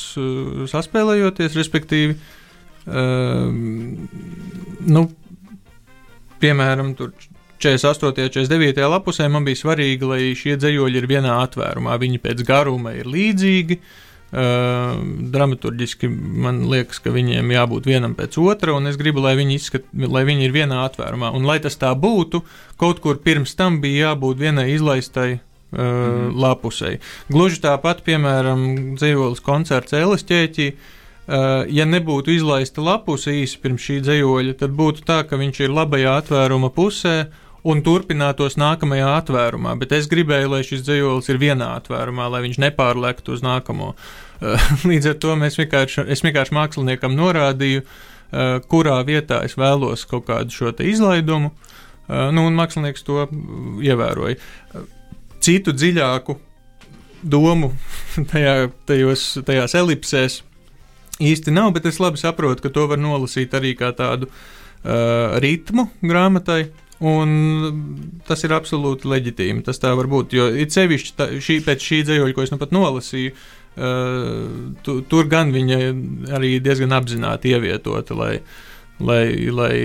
saspēlējoties, 0.68 1.56
respektīvi, 1.56 2.18
nu, 4.86 5.06
piemēram, 6.40 6.94
tur 6.98 7.12
48. 7.58 8.06
un 8.06 8.14
49. 8.14 8.88
lapusē 8.90 9.28
man 9.32 9.46
bija 9.46 9.62
svarīgi, 9.62 10.06
lai 10.06 10.34
šie 10.38 10.56
dzējoļi 10.60 11.00
ir 11.00 11.08
vienā 11.10 11.38
atvērumā. 11.46 11.96
Viņi 12.02 12.20
pēc 12.22 12.44
garuma 12.46 12.94
ir 12.96 13.08
līdzīgi. 13.10 13.80
Uh, 14.26 14.98
dramaturgiski 15.32 16.08
man 16.10 16.64
liekas, 16.68 16.98
ka 17.00 17.12
viņiem 17.14 17.52
jābūt 17.54 17.86
vienam 17.86 18.16
pēc 18.18 18.34
otra, 18.42 18.74
un 18.74 18.90
es 18.90 18.98
gribu, 18.98 19.22
lai 19.22 19.36
viņi, 19.38 19.54
izskat, 19.54 19.86
lai 19.94 20.24
viņi 20.26 20.48
ir 20.48 20.52
vienā 20.52 20.80
atvērumā. 20.82 21.30
Un, 21.38 21.46
lai 21.46 21.60
tas 21.62 21.78
tā 21.78 21.92
būtu, 21.96 22.42
kaut 22.76 23.00
kur 23.04 23.20
pirms 23.22 23.54
tam 23.56 23.78
bija 23.80 24.10
jābūt 24.10 24.42
vienai 24.42 24.66
izlaistai 24.74 25.38
uh, 25.38 25.40
mm. 25.78 26.34
lapusei. 26.42 26.98
Gluži 27.30 27.62
tāpat, 27.64 28.02
piemēram, 28.04 28.66
dzīvoles 28.98 29.40
koncerts 29.46 29.96
Elis 29.96 30.26
ķēķī. 30.26 30.68
Uh, 30.74 30.92
ja 31.26 31.86
nebūtu 31.88 32.30
izlaista 32.36 32.84
lapuse 32.84 33.34
īsi 33.34 33.58
pirms 33.62 33.82
šī 33.82 33.98
dzējoļa, 34.04 34.54
tad 34.60 34.76
būtu 34.78 35.02
tā, 35.08 35.22
ka 35.26 35.38
viņš 35.40 35.64
ir 35.64 35.74
labajā 35.74 36.14
atvēruma 36.20 36.70
pusē 36.74 37.16
un 37.66 37.82
turpinātos 37.82 38.54
nākamajā 38.60 39.08
atvērumā. 39.20 39.74
Bet 39.80 39.94
es 39.96 40.06
gribēju, 40.10 40.52
lai 40.52 40.62
šis 40.66 40.84
dzējolis 40.86 41.30
ir 41.32 41.40
vienā 41.42 41.72
atvērumā, 41.80 42.28
lai 42.30 42.44
viņš 42.46 42.60
nepārlektu 42.62 43.34
uz 43.34 43.42
nākamo. 43.42 43.92
Uh, 43.92 44.68
līdz 44.90 45.12
ar 45.12 45.18
to 45.22 45.34
vienkārši, 45.42 46.06
es 46.14 46.22
vienkārši 46.22 46.54
māksliniekam 46.54 47.16
norādīju, 47.18 47.82
uh, 47.82 48.58
kurā 48.70 49.00
vietā 49.08 49.42
es 49.48 49.58
vēlos 49.58 50.06
kaut 50.06 50.28
kādu 50.30 50.54
šo 50.54 50.74
izlaidumu, 50.78 51.52
nu, 52.06 52.42
un 52.46 52.54
mākslinieks 52.54 53.02
to 53.02 53.24
ievēroja. 53.82 54.36
Citu 55.42 55.72
dziļāku 55.74 56.36
domu 57.26 57.72
tajā, 58.32 58.68
tajos, 58.86 59.32
tajās 59.46 59.74
elipsēs 59.74 60.44
īsti 61.22 61.54
nav, 61.54 61.72
bet 61.76 61.86
es 61.88 62.00
labi 62.02 62.20
saprotu, 62.20 62.64
ka 62.64 62.72
to 62.72 62.86
var 62.90 63.00
nolasīt 63.00 63.54
arī 63.56 63.74
kā 63.78 63.92
tādu 63.96 64.28
uh, 64.28 65.36
ritmu 65.42 65.88
grāmatai. 66.04 66.66
Un 67.04 68.20
tas 68.24 68.40
ir 68.46 68.54
absolūti 68.56 69.08
leģitīmi. 69.10 69.60
Tas 69.66 69.76
tā 69.82 69.90
var 69.98 70.08
būt. 70.08 70.32
Jo 70.32 70.46
it 70.48 70.72
sevišķi 70.72 71.10
tā, 71.18 71.26
šī, 71.44 71.58
pēc 71.66 71.84
šī 71.84 71.98
dzējoļa, 72.08 72.32
ko 72.32 72.46
es 72.46 72.52
nu 72.54 72.60
pat 72.62 72.72
nolasīju, 72.72 73.34
uh, 73.34 74.46
tu, 74.86 75.00
tur 75.10 75.28
gan 75.32 75.52
viņa 75.52 75.80
arī 76.38 76.56
diezgan 76.64 76.96
apzināti 76.96 77.52
ievietota, 77.52 78.16
lai, 78.16 78.32
lai, 79.00 79.24
lai 79.52 79.76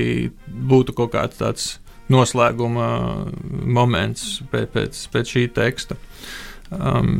būtu 0.48 0.96
kaut 0.96 1.12
kāds 1.18 1.42
tāds 1.42 1.68
noslēguma 2.12 2.88
moments 3.68 4.40
pēc, 4.52 4.72
pēc, 4.72 5.04
pēc 5.12 5.36
šī 5.36 5.48
teksta. 5.56 6.00
Um, 6.72 7.20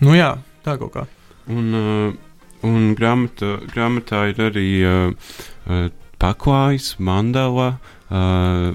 nu 0.00 0.16
jā, 0.16 0.32
tā 0.64 0.76
kaut 0.80 0.94
kā. 0.96 1.04
Un, 1.52 1.76
uh, 1.76 2.25
Un 2.66 2.94
grāmata, 2.98 3.56
grāmatā 3.70 4.26
ir 4.32 4.42
arī 4.48 4.68
uh, 4.82 5.32
uh, 5.66 5.88
paklājs, 6.22 6.94
mandala, 6.98 7.76
uh, 8.08 8.72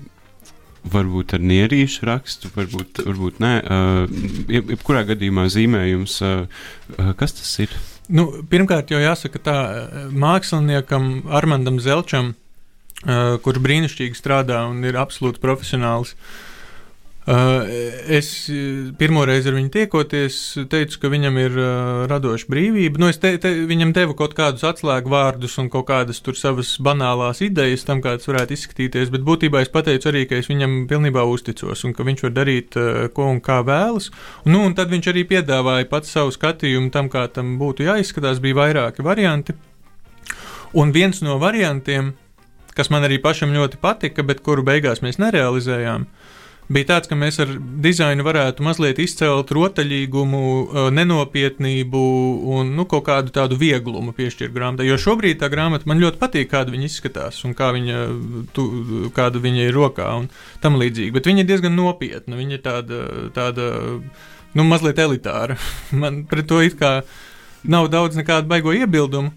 varbūt 0.91 1.35
ar 1.37 1.43
nierīšu 1.45 2.07
rakstu, 2.09 2.51
varbūt, 2.55 3.03
varbūt 3.05 3.41
nē. 3.43 3.53
Uh, 3.61 4.21
jebkurā 4.51 5.05
gadījumā 5.11 5.47
zīmējums, 5.53 6.19
uh, 6.25 6.69
kas 7.19 7.35
tas 7.39 7.55
ir? 7.65 7.73
Nu, 8.11 8.27
pirmkārt, 8.51 8.91
jau 8.91 9.01
jāsaka 9.01 9.41
tā, 9.41 9.57
māksliniekam 10.11 11.27
Armandam 11.31 11.81
Zelčam, 11.83 12.33
uh, 13.03 13.37
kurš 13.43 13.61
brīnišķīgi 13.65 14.17
strādā 14.17 14.63
un 14.69 14.81
ir 14.87 14.99
absolūti 14.99 15.43
profesionāls. 15.43 16.15
Uh, 16.15 16.47
es 17.25 18.49
pirmo 18.97 19.21
reizi 19.29 19.51
ar 19.51 19.55
viņu 19.59 19.69
tiekoties, 19.75 20.37
teicu, 20.71 20.97
ka 21.03 21.09
viņam 21.13 21.35
ir 21.37 21.57
uh, 21.59 21.73
radoša 22.09 22.47
brīvība. 22.49 22.97
Nu, 22.97 23.11
es 23.13 23.19
te, 23.21 23.35
te, 23.37 23.51
viņam 23.69 23.91
devu 23.93 24.15
kaut 24.17 24.33
kādus 24.33 24.65
atslēgu 24.65 25.11
vārdus 25.11 25.59
un 25.61 25.69
kaut 25.69 25.85
kādas 25.91 26.21
tur 26.25 26.33
savas 26.37 26.73
banālās 26.81 27.43
idejas 27.45 27.85
tam, 27.85 28.01
kā 28.01 28.15
tas 28.17 28.25
varētu 28.25 28.57
izskatīties, 28.57 29.11
bet 29.13 29.21
būtībā 29.27 29.61
es 29.61 29.69
pateicu 29.69 30.09
arī, 30.09 30.23
ka 30.25 30.39
es 30.41 30.49
viņam 30.49 30.87
pilnībā 30.89 31.21
uzticos 31.29 31.85
un 31.85 31.93
ka 31.93 32.07
viņš 32.07 32.25
var 32.25 32.33
darīt, 32.39 32.79
uh, 32.81 33.05
ko 33.13 33.29
un 33.29 33.43
kā 33.45 33.59
vēlas. 33.67 34.09
Nu, 34.49 34.63
un 34.65 34.73
tad 34.77 34.89
viņš 34.89 35.11
arī 35.13 35.27
piedāvāja 35.29 35.89
pats 35.93 36.09
savu 36.17 36.33
skatījumu 36.33 36.89
tam, 36.89 37.11
kā 37.13 37.27
tam 37.29 37.59
būtu 37.61 37.85
jāizskatās. 37.85 38.41
Bija 38.41 38.63
vairāki 38.63 39.05
varianti. 39.05 39.53
Un 40.73 40.89
viens 40.95 41.21
no 41.21 41.37
variantiem, 41.37 42.15
kas 42.73 42.89
man 42.89 43.05
arī 43.05 43.21
pašam 43.21 43.53
ļoti 43.53 43.77
patika, 43.77 44.25
bet 44.25 44.41
kuru 44.41 44.65
beigās 44.65 45.03
mēs 45.05 45.21
nerealizējām, 45.21 46.07
uh, 46.07 46.20
bija 46.71 46.87
tāds, 46.93 47.09
ka 47.09 47.17
mēs 47.19 47.39
ar 47.43 47.51
dizainu 47.83 48.25
varētu 48.25 48.63
mazliet 48.65 48.99
izcelt 49.01 49.51
rotaļīgumu, 49.55 50.41
uh, 50.41 50.89
nenopietnību 50.93 52.03
un 52.55 52.73
nu, 52.77 52.85
kaut 52.89 53.05
kādu 53.07 53.33
tādu 53.35 53.57
vieglumu 53.59 54.13
piešķirt 54.17 54.53
grāmatai. 54.55 54.87
Jo 54.89 54.99
šobrīd 55.01 55.41
tā 55.41 55.49
grāmata 55.51 55.89
man 55.89 56.01
ļoti 56.03 56.21
patīk, 56.21 56.51
kāda 56.53 56.73
viņa 56.73 56.87
izskatās 56.87 57.41
un 57.47 57.55
kā 57.57 57.71
viņa, 57.75 58.05
tu, 58.55 58.67
kāda 59.15 59.41
viņa 59.43 59.67
ir 59.67 59.75
rokā 59.77 60.07
un 60.21 60.29
tam 60.63 60.79
līdzīgi. 60.81 61.13
Bet 61.15 61.29
viņa 61.29 61.43
ir 61.43 61.51
diezgan 61.51 61.75
nopietna. 61.77 62.39
Viņa 62.39 62.57
ir 62.57 62.63
tāda, 62.65 63.03
tāda 63.35 63.69
nu, 64.53 64.65
mazliet 64.67 64.99
elitāra. 65.01 65.59
Man 66.03 66.25
pret 66.29 66.49
to 66.51 66.61
it 66.63 66.79
kā 66.79 66.99
nav 67.63 67.91
daudz 67.93 68.19
nekādu 68.19 68.49
baigo 68.51 68.75
iebildumu. 68.75 69.33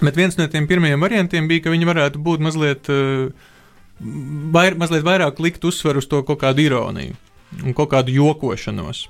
Bet 0.00 0.16
viens 0.16 0.36
no 0.38 0.46
tiem 0.48 0.64
pirmajiem 0.68 1.02
variantiem 1.02 1.48
bija, 1.48 1.66
ka 1.66 1.72
viņi 1.74 1.88
varētu 1.88 2.20
būt 2.24 2.40
mazliet 2.40 2.88
uh, 2.88 3.28
vair, 4.00 4.76
mazliet 4.80 5.04
vairāk 5.06 5.40
likt 5.42 5.64
uzsveru 5.64 6.00
uz 6.00 6.08
to 6.10 6.22
kaut 6.26 6.40
kādu 6.42 6.64
ironiju 6.64 7.16
un 7.64 7.74
kaut 7.74 7.90
kādu 7.92 8.14
jokošanos. 8.14 9.08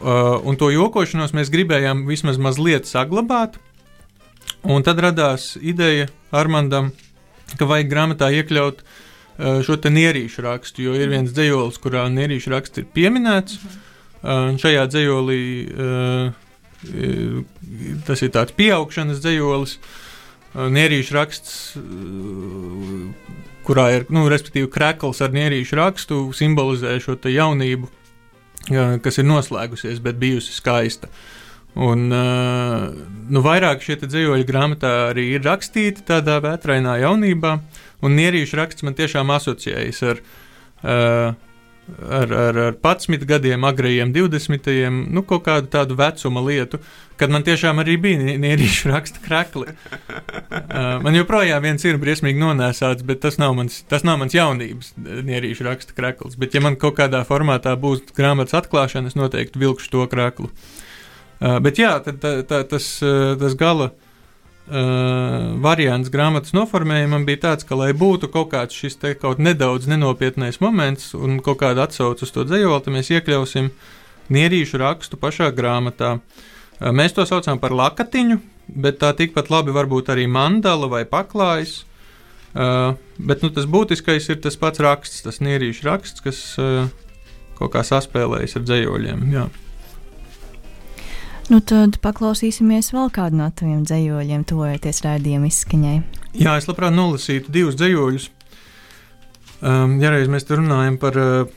Uh, 0.00 0.38
un 0.46 0.56
to 0.56 0.70
jokošanos 0.72 1.34
mēs 1.36 1.50
gribējām 1.52 2.06
vismaz 2.08 2.38
mazliet 2.40 2.88
saglabāt. 2.88 3.58
Un 4.64 4.84
tad 4.84 5.00
radās 5.02 5.54
ideja 5.60 6.08
Armandam, 6.36 6.90
ka 7.58 7.68
vajag 7.68 7.90
grāmatā 7.90 8.30
iekļaut 8.38 8.80
uh, 8.80 9.60
šo 9.66 9.76
te 9.82 9.92
nierīšu 9.92 10.44
rakstu, 10.46 10.86
jo 10.86 10.96
ir 10.96 11.12
viens 11.12 11.34
dzējolis, 11.36 11.80
kurā 11.82 12.06
nierīšu 12.12 12.54
raksts 12.54 12.80
ir 12.80 12.88
pieminēts. 12.94 13.58
Uh, 14.20 14.56
šajā 14.60 14.86
dzējolī 14.92 15.42
uh, 15.68 16.48
tas 18.06 18.24
ir 18.24 18.32
tāds 18.32 18.56
pieaugšanas 18.56 19.20
dzējolis. 19.20 19.76
Uh, 20.50 20.66
nierīšu 20.72 21.14
raksts 21.14 21.58
uh, 21.76 21.84
kurā 23.66 23.86
ir, 23.96 24.06
nu, 24.12 24.26
respektīvi, 24.30 24.70
krekls 24.72 25.20
ar 25.24 25.34
nierīšu 25.34 25.78
rakstu, 25.78 26.22
simbolizē 26.36 26.96
šo 27.02 27.18
jaunību, 27.28 27.90
kas 29.04 29.20
ir 29.20 29.28
noslēgusies, 29.28 30.00
bet 30.04 30.20
bijusi 30.20 30.54
skaista. 30.56 31.10
Un, 31.78 32.08
nu, 32.10 33.42
vairāk 33.44 33.84
šie 33.84 34.00
dzīvoļi 34.02 34.46
grāmatā 34.48 34.90
arī 35.12 35.28
ir 35.36 35.44
rakstīti 35.46 36.02
tādā 36.08 36.40
vētrainā 36.42 36.96
jaunībā, 37.04 37.52
un 38.02 38.18
nierīšu 38.18 38.58
raksts 38.58 38.86
man 38.86 38.98
tiešām 38.98 39.30
asociējas 39.36 40.02
ar 40.10 40.22
uh, 40.24 41.38
ar, 41.98 42.32
ar, 42.32 42.58
ar 42.58 42.74
11 42.74 43.24
gadiem, 43.28 43.64
agrajiem 43.64 44.12
20, 44.14 44.68
nu, 45.10 45.22
kaut 45.26 45.44
kādu 45.46 45.70
tādu 45.72 45.96
vecuma 45.98 46.42
lietu, 46.44 46.80
kad 47.20 47.32
man 47.32 47.44
tiešām 47.44 47.82
arī 47.82 47.96
bija 48.00 48.36
nierīšu 48.40 48.92
raksta 48.92 49.24
krekli. 49.24 49.70
Uh, 50.70 51.00
man 51.02 51.14
joprojām 51.14 51.62
viens 51.62 51.82
ir 51.86 51.96
briesmīgi 52.00 52.38
nonēsāts, 52.38 53.02
bet 53.06 53.20
tas 53.22 53.36
nav 53.40 53.52
mans, 53.58 53.80
tas 53.90 54.04
nav 54.06 54.18
mans 54.20 54.34
jaunības 54.34 54.92
nierīšu 54.98 55.66
raksta 55.66 55.94
krekls. 55.96 56.36
Bet, 56.38 56.54
ja 56.54 56.62
man 56.62 56.76
kaut 56.80 56.96
kādā 56.98 57.20
formātā 57.26 57.72
būs 57.80 58.04
grāmatas 58.16 58.54
atklāšana, 58.60 59.10
es 59.10 59.18
noteikti 59.18 59.60
vilkšu 59.60 59.90
to 59.92 60.06
kreklu. 60.10 60.50
Uh, 61.40 61.58
bet 61.64 61.80
jā, 61.82 61.92
tad, 62.04 62.20
tā, 62.22 62.32
tā, 62.46 62.62
tas, 62.70 62.86
tas 63.40 63.56
gala 63.58 63.90
uh, 63.90 64.09
variants 64.70 66.10
grāmatas 66.12 66.54
noformējumam 66.54 67.24
bija 67.26 67.42
tāds, 67.48 67.66
ka, 67.66 67.74
lai 67.78 67.90
būtu 67.96 68.30
kaut 68.30 68.52
kāds 68.52 68.76
šis 68.76 68.98
te 69.00 69.14
kaut 69.18 69.40
nedaudz 69.42 69.88
nenopietnais 69.90 70.60
moments 70.62 71.10
un 71.18 71.40
kaut 71.44 71.60
kāda 71.62 71.88
atsauce 71.88 72.26
uz 72.26 72.32
to 72.34 72.44
dzējoli, 72.46 72.82
tad 72.84 72.94
mēs 72.94 73.10
iekļausim 73.10 73.70
nierīšu 74.30 74.80
rakstu 74.80 75.18
pašā 75.20 75.50
grāmatā. 75.56 76.16
Uh, 76.16 76.90
mēs 76.94 77.16
to 77.16 77.26
saucam 77.28 77.58
par 77.62 77.74
lakatiņu, 77.76 78.40
bet 78.70 79.00
tā 79.02 79.12
tikpat 79.18 79.50
labi 79.50 79.74
var 79.74 79.90
būt 79.90 80.12
arī 80.14 80.28
mandala 80.30 80.90
vai 80.90 81.04
paklājs. 81.08 81.80
Uh, 82.50 82.96
bet 83.18 83.44
nu, 83.44 83.52
tas 83.54 83.66
būtiskais 83.70 84.26
ir 84.32 84.40
tas 84.42 84.56
pats 84.58 84.82
raksts, 84.82 85.22
tas 85.22 85.38
nierīšu 85.42 85.86
raksts, 85.86 86.22
kas 86.24 86.38
uh, 86.58 86.88
kaut 87.58 87.74
kā 87.76 87.84
saspēlējas 87.86 88.56
ar 88.58 88.64
dzējoļiem. 88.66 89.26
Jā. 89.34 89.44
Nu, 91.50 91.58
tad 91.66 91.96
paklausīsimies 91.98 92.92
vēl 92.94 93.08
kādu 93.10 93.40
no 93.40 93.48
taviem 93.50 93.80
dzējoļiem, 93.82 94.44
tuvojoties 94.46 95.02
rādījuma 95.02 95.48
izskaņai. 95.50 95.96
Jā, 96.38 96.52
es 96.60 96.68
labprāt 96.68 96.94
nolasītu 96.94 97.50
divus 97.50 97.74
dzējoļus. 97.80 98.26
Um, 99.60 99.96
ja 99.98 100.12
reiz 100.14 100.30
mēs 100.30 100.46
runājam 100.46 100.94
par 101.02 101.18
uh, 101.18 101.50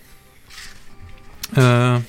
uh, 1.61 2.01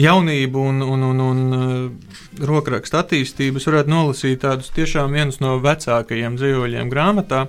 jaunību 0.00 0.64
un, 0.70 0.80
un, 0.94 1.04
un, 1.10 1.20
un 1.26 1.44
uh, 1.58 2.16
rokrakstu 2.40 3.02
attīstību, 3.02 3.60
es 3.60 3.68
varētu 3.68 3.92
nolasīt 3.92 4.40
tādus 4.46 4.72
tiešām 4.74 5.12
viens 5.12 5.42
no 5.44 5.58
vecākajiem 5.60 6.40
dzējoļiem 6.40 6.88
grāmatā, 6.90 7.44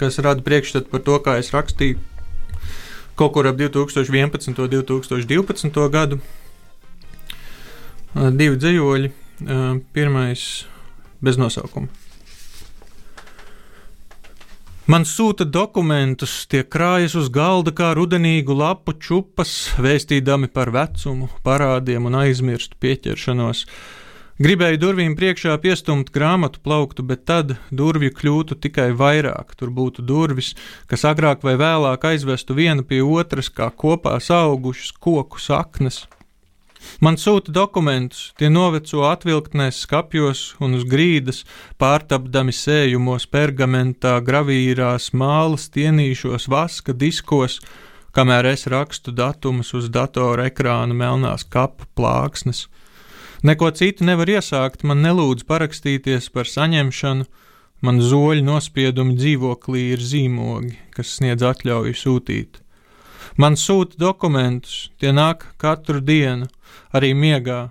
kas 0.00 0.18
rada 0.24 0.40
priekšstatu 0.48 0.88
par 0.88 1.04
to, 1.04 1.20
kā 1.20 1.36
es 1.44 1.52
rakstīju 1.52 2.00
kaut 3.18 3.36
kur 3.36 3.52
ap 3.52 3.60
2011. 3.60 4.54
un 4.56 4.56
2012. 4.56 5.88
gadu 5.92 6.22
divi 8.34 8.58
dzējoļi. 8.58 9.14
Pirmais 9.94 10.44
bez 11.22 11.38
nosaukuma. 11.38 11.88
Man 14.88 15.04
sūta 15.04 15.44
dokumentus, 15.44 16.46
tie 16.48 16.62
krājas 16.64 17.12
uz 17.20 17.26
galda 17.28 17.74
kā 17.76 17.90
rudenīgu 17.92 18.54
lapu 18.56 18.94
čupas, 18.96 19.74
vēstīdami 19.76 20.48
par 20.48 20.72
vecumu, 20.72 21.28
parādiem 21.44 22.08
un 22.08 22.16
aizmirstu 22.22 22.78
pieķeršanos. 22.80 23.66
Gribēju 24.40 24.80
durvīm 24.80 25.12
priekšā 25.18 25.58
piestumt 25.60 26.08
grāmatu 26.14 26.62
plauktu, 26.64 27.04
bet 27.04 27.26
tad 27.28 27.58
durvju 27.68 28.14
kļūtu 28.16 28.56
tikai 28.64 28.92
vairāk. 28.96 29.52
Tur 29.60 29.74
būtu 29.76 30.06
durvis, 30.08 30.54
kas 30.88 31.04
agrāk 31.04 31.44
vai 31.44 31.58
vēlāk 31.60 32.08
aizvestu 32.08 32.56
vienu 32.56 32.80
pie 32.80 33.02
otras, 33.04 33.52
kā 33.52 33.68
kopā 33.68 34.16
augušas 34.16 34.94
koku 34.96 35.42
saknes. 35.42 36.06
Man 37.00 37.18
sūta 37.20 37.52
dokumentus, 37.54 38.32
tie 38.38 38.48
noveco 38.50 39.04
atvilktnēs 39.06 39.82
skapjos 39.84 40.42
un 40.64 40.74
uz 40.78 40.86
grīdas, 40.88 41.44
pārtapdami 41.78 42.54
sējumos, 42.54 43.28
pergamentā, 43.30 44.16
gravīrās, 44.24 45.12
mālas, 45.12 45.68
tienīšos, 45.74 46.48
vaska 46.50 46.96
diskos, 46.96 47.60
kamēr 48.16 48.50
es 48.50 48.66
rakstu 48.66 49.14
datumus 49.14 49.74
uz 49.78 49.90
datora 49.94 50.48
ekrāna 50.50 50.96
melnās 50.96 51.46
kapu 51.46 51.86
plāksnes. 51.94 52.66
Neko 53.46 53.70
citu 53.70 54.02
nevar 54.08 54.30
iesākt, 54.32 54.82
man 54.82 55.04
nelūdz 55.04 55.46
parakstīties 55.46 56.32
par 56.34 56.50
saņemšanu, 56.50 57.28
man 57.86 58.00
zoļu 58.02 58.42
nospiedumi 58.42 59.14
dzīvoklī 59.14 59.84
ir 59.92 60.02
zīmogi, 60.02 60.74
kas 60.96 61.14
sniedz 61.20 61.46
atļauju 61.46 61.94
sūtīt. 61.94 62.58
Man 63.38 63.54
sūta 63.54 63.94
dokumentus, 64.02 64.88
tie 64.98 65.12
nāk 65.14 65.44
katru 65.62 66.00
dienu, 66.02 66.48
arī 66.90 67.12
miegā. 67.14 67.68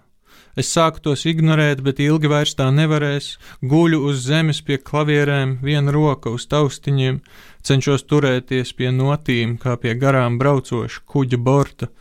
Es 0.57 0.69
sāku 0.71 1.03
tos 1.03 1.25
ignorēt, 1.27 1.81
bet 1.83 1.99
ilgi 1.99 2.31
vairs 2.31 2.55
tā 2.55 2.69
nevarēs. 2.71 3.33
Guļu 3.59 3.99
uz 4.07 4.23
zemes 4.29 4.61
pie 4.63 4.79
klavierēm, 4.79 5.57
viena 5.61 5.91
roka 5.91 6.31
uz 6.31 6.47
taustiņiem, 6.47 7.19
cenšos 7.67 8.07
turēties 8.07 8.71
pie 8.79 8.93
notīm, 8.95 9.57
kā 9.59 9.75
pie 9.75 9.93
garām 9.99 10.39
braucoša 10.39 11.03
kuģa 11.03 11.43
borta. 11.49 11.91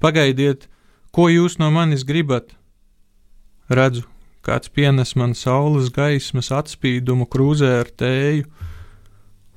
Pagaidiet, 0.00 0.70
ko 1.10 1.26
jūs 1.26 1.58
no 1.58 1.72
manis 1.74 2.06
gribat? 2.06 2.54
Redzu, 3.66 4.06
kāds 4.46 4.70
pienes 4.70 5.16
man 5.18 5.34
saules 5.34 5.90
gaismas 5.90 6.54
atspīdumu 6.54 7.26
krūzē 7.26 7.80
ar 7.82 7.90
tēju. 7.90 8.46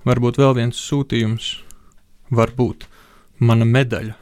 Varbūt 0.10 0.42
vēl 0.42 0.58
viens 0.58 0.88
sūtījums, 0.90 1.60
varbūt 2.34 2.90
mana 3.40 3.66
medaļa 3.66 4.16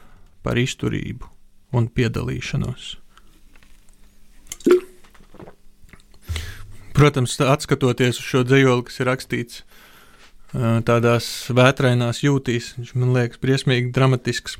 par 0.46 0.58
izturību 0.60 1.28
un 1.76 1.88
piedalīšanos. 1.92 2.94
Protams, 6.98 7.36
atskatoties 7.38 8.18
uz 8.18 8.26
šo 8.26 8.42
dzējoli, 8.46 8.86
kas 8.88 8.98
ir 8.98 9.06
rakstīts 9.06 9.60
tādās 10.88 11.28
vētrainās 11.54 12.24
jūtīs, 12.24 12.72
viņš 12.78 12.94
man 12.98 13.12
liekas 13.14 13.38
briesmīgi 13.42 13.92
dramatisks, 13.94 14.56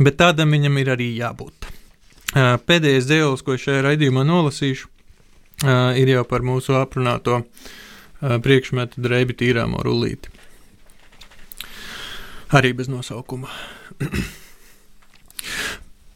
bet 0.00 0.18
tādam 0.18 0.56
viņam 0.56 0.80
ir 0.80 0.90
arī 0.96 1.10
jābūt. 1.20 1.68
Pēdējais 2.32 3.06
dzējolis, 3.06 3.44
ko 3.44 3.58
šajā 3.60 3.84
raidījumā 3.86 4.24
nolasīšu, 4.26 4.88
ir 6.00 6.14
jau 6.14 6.24
par 6.26 6.42
mūsu 6.46 6.74
aprunāto 6.80 7.42
priekšmetu 8.18 9.02
drēbi 9.04 9.36
tīrāmo 9.38 9.84
rullīti 9.84 10.31
arī 12.52 12.72
bez 12.76 12.88
nosaukuma. 12.92 13.48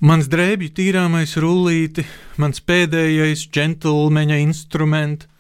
mans 0.01 0.29
drēbju 0.29 0.75
tīrāmais 0.77 1.37
rullīti, 1.41 2.05
mans 2.41 2.61
pēdējais 2.61 3.47
džentlmeņa 3.53 4.43
instruments. 4.45 5.31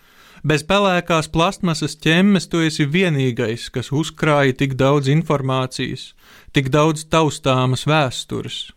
Bez 0.46 0.62
pelēkās 0.62 1.26
plastmasas 1.34 1.96
ķemmes 1.98 2.46
tu 2.46 2.60
esi 2.62 2.86
vienīgais, 2.86 3.66
kas 3.74 3.90
uzkrāja 3.90 4.54
tik 4.54 4.76
daudz 4.78 5.10
informācijas, 5.10 6.12
tik 6.54 6.70
daudz 6.70 7.02
taustāmas 7.10 7.82
vēstures. 7.88 8.70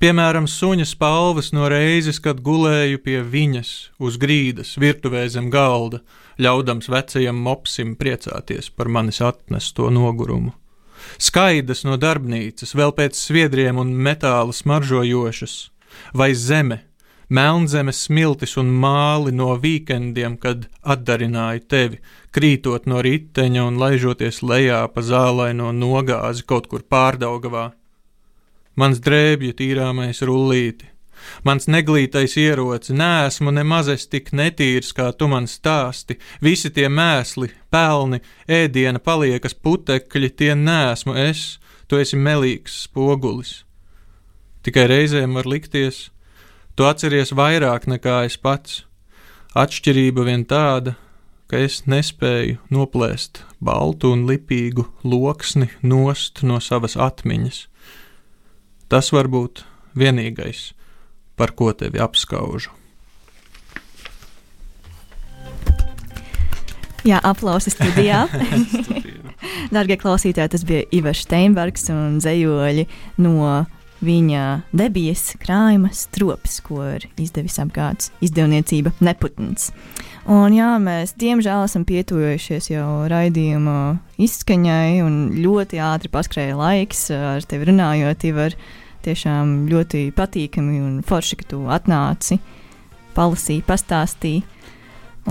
Piemēram, 0.00 0.48
suņa 0.48 0.86
spalvas 0.88 1.52
no 1.52 1.68
reizes, 1.68 2.22
kad 2.24 2.40
gulēju 2.40 3.02
pie 3.04 3.20
viņas 3.20 3.74
uz 4.00 4.16
grīdas, 4.16 4.78
virtuvē 4.80 5.28
zem 5.28 5.52
galda, 5.52 6.00
ļaudams 6.40 6.88
vecajam 6.88 7.36
mopsim 7.36 7.92
priecāties 8.00 8.72
par 8.72 8.88
manis 8.88 9.20
atnesto 9.20 9.92
nogurumu 9.92 10.56
skaidrs 11.18 11.84
no 11.86 11.98
darbnīcas, 12.00 12.74
vēl 12.76 12.94
pēc 12.96 13.18
sviedriem 13.18 13.78
un 13.80 13.92
metāla 14.06 14.54
smaržojošas, 14.54 15.54
vai 16.14 16.32
zeme, 16.34 16.82
melnzemes 17.28 18.04
smiltis 18.06 18.56
un 18.60 18.70
māli 18.82 19.32
no 19.34 19.52
vīkendiem, 19.60 20.36
kad 20.38 20.68
atdarināju 20.82 21.66
tevi, 21.68 22.00
krītot 22.34 22.88
no 22.90 23.02
riteņa 23.04 23.66
un 23.68 23.78
laižoties 23.82 24.42
lejā 24.42 24.82
pa 24.94 25.02
zālaino 25.02 25.72
nogāzi 25.72 26.46
kaut 26.46 26.68
kur 26.70 26.82
pārdaugavā. 26.82 27.70
Mans 28.74 28.98
drēbju 28.98 29.54
tīrāmais 29.54 30.22
rullīti, 30.26 30.93
Mans 31.44 31.68
neglītais 31.70 32.36
ieroci, 32.40 32.94
nesmu 32.96 33.52
nemaz 33.54 33.90
es 33.92 34.06
tik 34.10 34.32
netīrs, 34.32 34.92
kā 34.96 35.10
tu 35.12 35.28
man 35.30 35.48
stāsti. 35.50 36.18
Visi 36.44 36.70
tie 36.70 36.88
mēsli, 36.88 37.50
pelni, 37.70 38.22
ēdiena 38.48 39.02
paliekas 39.02 39.54
putekļi, 39.54 40.30
tie 40.30 40.54
nesmu 40.54 41.16
es, 41.26 41.58
tu 41.88 42.00
esi 42.00 42.16
melīgs 42.16 42.84
spogulis. 42.86 43.62
Tikai 44.64 44.88
reizēm 44.88 45.36
var 45.36 45.48
likties, 45.48 46.08
tu 46.76 46.86
atceries 46.88 47.34
vairāk 47.36 47.88
nekā 47.90 48.24
es 48.28 48.38
pats. 48.40 48.84
Atšķirība 49.54 50.24
vien 50.26 50.46
tāda, 50.48 50.96
ka 51.46 51.60
es 51.60 51.82
nespēju 51.86 52.56
noplēst 52.72 53.42
baltu 53.62 54.10
un 54.14 54.24
lipīgu 54.28 54.86
loksni 55.04 55.68
nost 55.84 56.42
no 56.42 56.56
savas 56.64 56.96
atmiņas. 56.96 57.60
Tas 58.88 59.12
var 59.14 59.28
būt 59.30 59.62
vienīgais, 59.98 60.72
par 61.36 61.54
ko 61.56 61.72
tevi 61.72 62.00
apskaužu. 62.02 62.72
Jā, 67.04 67.18
aplausi 67.20 67.72
studijā. 67.74 68.24
Darbie 69.74 69.96
klausītāji, 70.00 70.54
tas 70.54 70.64
bija 70.66 70.84
Ivars 70.94 71.24
Steinbergs 71.26 71.90
un 71.92 72.20
zejoļi 72.24 72.86
no 73.24 73.64
viņa 74.04 74.44
debijas 74.76 75.30
krājuma 75.40 75.90
strops, 75.96 76.58
ko 76.64 76.82
ir 76.96 77.06
izdevis 77.20 77.56
apgādes 77.62 78.10
izdevniecība 78.24 78.92
Neputns. 79.04 79.70
Un 80.28 80.56
jā, 80.56 80.70
mēs 80.80 81.12
diemžēl 81.20 81.66
esam 81.66 81.84
pietuvojušies 81.88 82.70
jau 82.72 82.88
raidījuma 83.12 83.98
izskaņai, 84.24 85.02
un 85.04 85.18
ļoti 85.36 85.80
ātri 85.84 86.12
paskrēja 86.12 86.56
laiks 86.56 87.06
ar 87.16 87.44
tevi 87.48 87.68
runājot, 87.68 88.28
Ivar. 88.32 88.56
Uh, 88.56 88.83
tiešām 89.04 89.54
ļoti 89.70 90.08
patīkami 90.16 90.80
un 90.82 90.98
forši, 91.06 91.38
ka 91.40 91.48
tu 91.54 91.62
atnāci, 91.72 92.40
palasīji, 93.16 93.64
pastāstīji. 93.68 94.44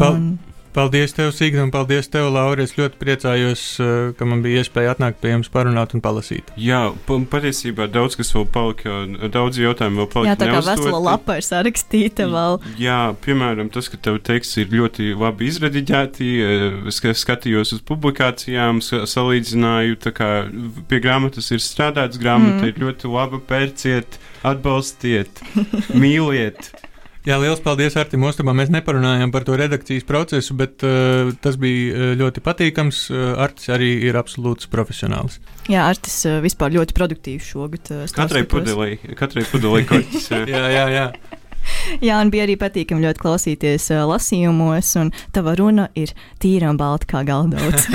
Un... 0.01 0.33
Paldies, 0.73 1.11
tev, 1.13 1.29
Signa, 1.37 1.67
un 1.67 1.69
paldies, 1.69 2.07
tev, 2.09 2.31
Laura. 2.33 2.63
Es 2.65 2.71
ļoti 2.73 2.97
priecājos, 2.97 3.61
eh, 3.77 4.13
ka 4.17 4.25
man 4.25 4.41
bija 4.41 4.63
iespēja 4.63 4.95
atnākt 4.95 5.19
pie 5.21 5.29
jums, 5.29 5.49
parunāt 5.53 5.91
un 5.93 6.01
palasīt. 6.01 6.47
Jā, 6.57 6.95
patiesībā 7.05 7.85
daudz 7.93 8.15
kas 8.17 8.31
vēl 8.33 8.47
palika, 8.49 8.95
daudz 9.29 9.59
jautājumu 9.61 10.01
vēl 10.01 10.07
palika. 10.09 10.31
Jā, 10.31 10.37
tā 10.41 10.47
kā 10.49 10.61
vesela 10.65 11.01
lapa 11.05 11.35
ir 11.37 11.45
sarakstīta 11.45 12.25
vēl. 12.25 12.57
Jā, 12.81 13.13
piemēram, 13.21 13.69
tas, 13.69 13.85
ka 13.87 13.99
tev 14.01 14.17
teksts 14.25 14.57
ir 14.63 14.73
ļoti 14.73 15.11
labi 15.13 15.51
izrediģēti, 15.51 16.29
eh, 16.41 16.79
es 16.89 17.01
skatījos 17.21 17.75
uz 17.77 17.83
publikācijām, 17.85 18.81
salīdzināju, 18.81 19.99
tā 20.01 20.09
kā 20.09 20.31
pie 20.89 20.99
grāmatas 21.05 21.51
ir 21.53 21.61
strādāts, 21.61 22.17
grāmata 22.17 22.65
mm. 22.65 22.73
ir 22.73 22.81
ļoti 22.81 23.13
laba, 23.13 23.37
pērciet, 23.37 24.17
atbalstiet, 24.41 25.45
mīliet. 26.01 26.73
Jā, 27.23 27.37
liels 27.39 27.61
paldies 27.63 27.95
Artim 27.95 28.25
Ostamam. 28.27 28.57
Mēs 28.59 28.71
neparunājām 28.73 29.31
par 29.31 29.45
to 29.47 29.55
redakcijas 29.55 30.03
procesu, 30.07 30.57
bet 30.59 30.83
uh, 30.83 31.31
tas 31.43 31.55
bija 31.59 31.93
uh, 31.95 32.15
ļoti 32.19 32.43
patīkams. 32.43 32.99
Uh, 33.13 33.29
Artis 33.39 33.71
arī 33.71 33.93
ir 34.09 34.19
absolūts 34.19 34.67
profesionāls. 34.71 35.39
Jā, 35.71 35.85
Artis 35.87 36.17
vispār 36.43 36.75
ļoti 36.75 36.97
produktīvs 36.97 37.47
šogad. 37.53 37.93
Katrai 38.11 38.43
pudelī, 38.43 38.97
katrai 39.15 39.45
pudelī 39.47 39.85
korķis. 39.89 40.27
jā, 40.51 40.65
jā, 40.75 40.83
jā. 40.91 41.07
Jā, 42.07 42.19
un 42.21 42.31
bija 42.33 42.47
arī 42.47 42.57
patīkami 42.59 43.05
ļoti 43.05 43.23
klausīties 43.23 43.89
uh, 43.93 44.03
lasījumos, 44.09 44.93
un 45.01 45.11
tava 45.35 45.55
runa 45.59 45.89
ir 45.99 46.13
tīra 46.43 46.71
un 46.73 46.79
balta 46.79 47.09
kā 47.09 47.23
galdauts. 47.27 47.89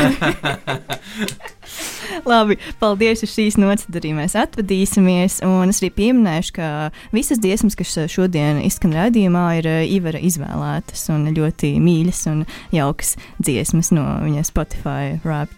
Labi, 2.29 2.57
paldies 2.81 3.23
uz 3.25 3.33
šīs 3.33 3.59
nots, 3.61 3.87
tad 3.87 4.01
arī 4.01 4.13
mēs 4.17 4.35
atvadīsimies. 4.39 5.39
Un 5.47 5.73
es 5.73 5.81
arī 5.83 5.91
pieminēšu, 5.95 6.55
ka 6.57 6.69
visas 7.15 7.41
dziesmas, 7.43 7.77
kas 7.79 7.95
šodien 8.11 8.61
izskan 8.65 8.95
rādījumā, 8.97 9.45
ir 9.61 9.69
Ivara 9.95 10.21
izvēlētas 10.25 11.07
un 11.15 11.29
ļoti 11.37 11.75
mīļas 11.83 12.25
un 12.33 12.43
jaukas 12.75 13.15
dziesmas 13.39 13.93
no 13.95 14.05
viņa 14.25 14.45
Spotify 14.49 15.17
rap 15.25 15.53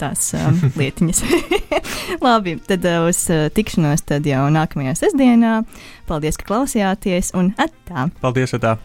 tās 0.00 0.32
lietiņas. 0.80 1.24
Labi, 2.24 2.58
tad 2.68 2.86
uz 3.06 3.24
tikšanos 3.56 4.06
tad 4.08 4.28
jau 4.28 4.46
nākamajā 4.52 4.96
sestdienā. 5.04 5.60
Paldies, 6.12 6.36
ka 6.36 6.44
klausījāties 6.44 7.32
un 7.40 7.54
atā! 7.56 8.10
Paldies, 8.20 8.52
atā! 8.58 8.76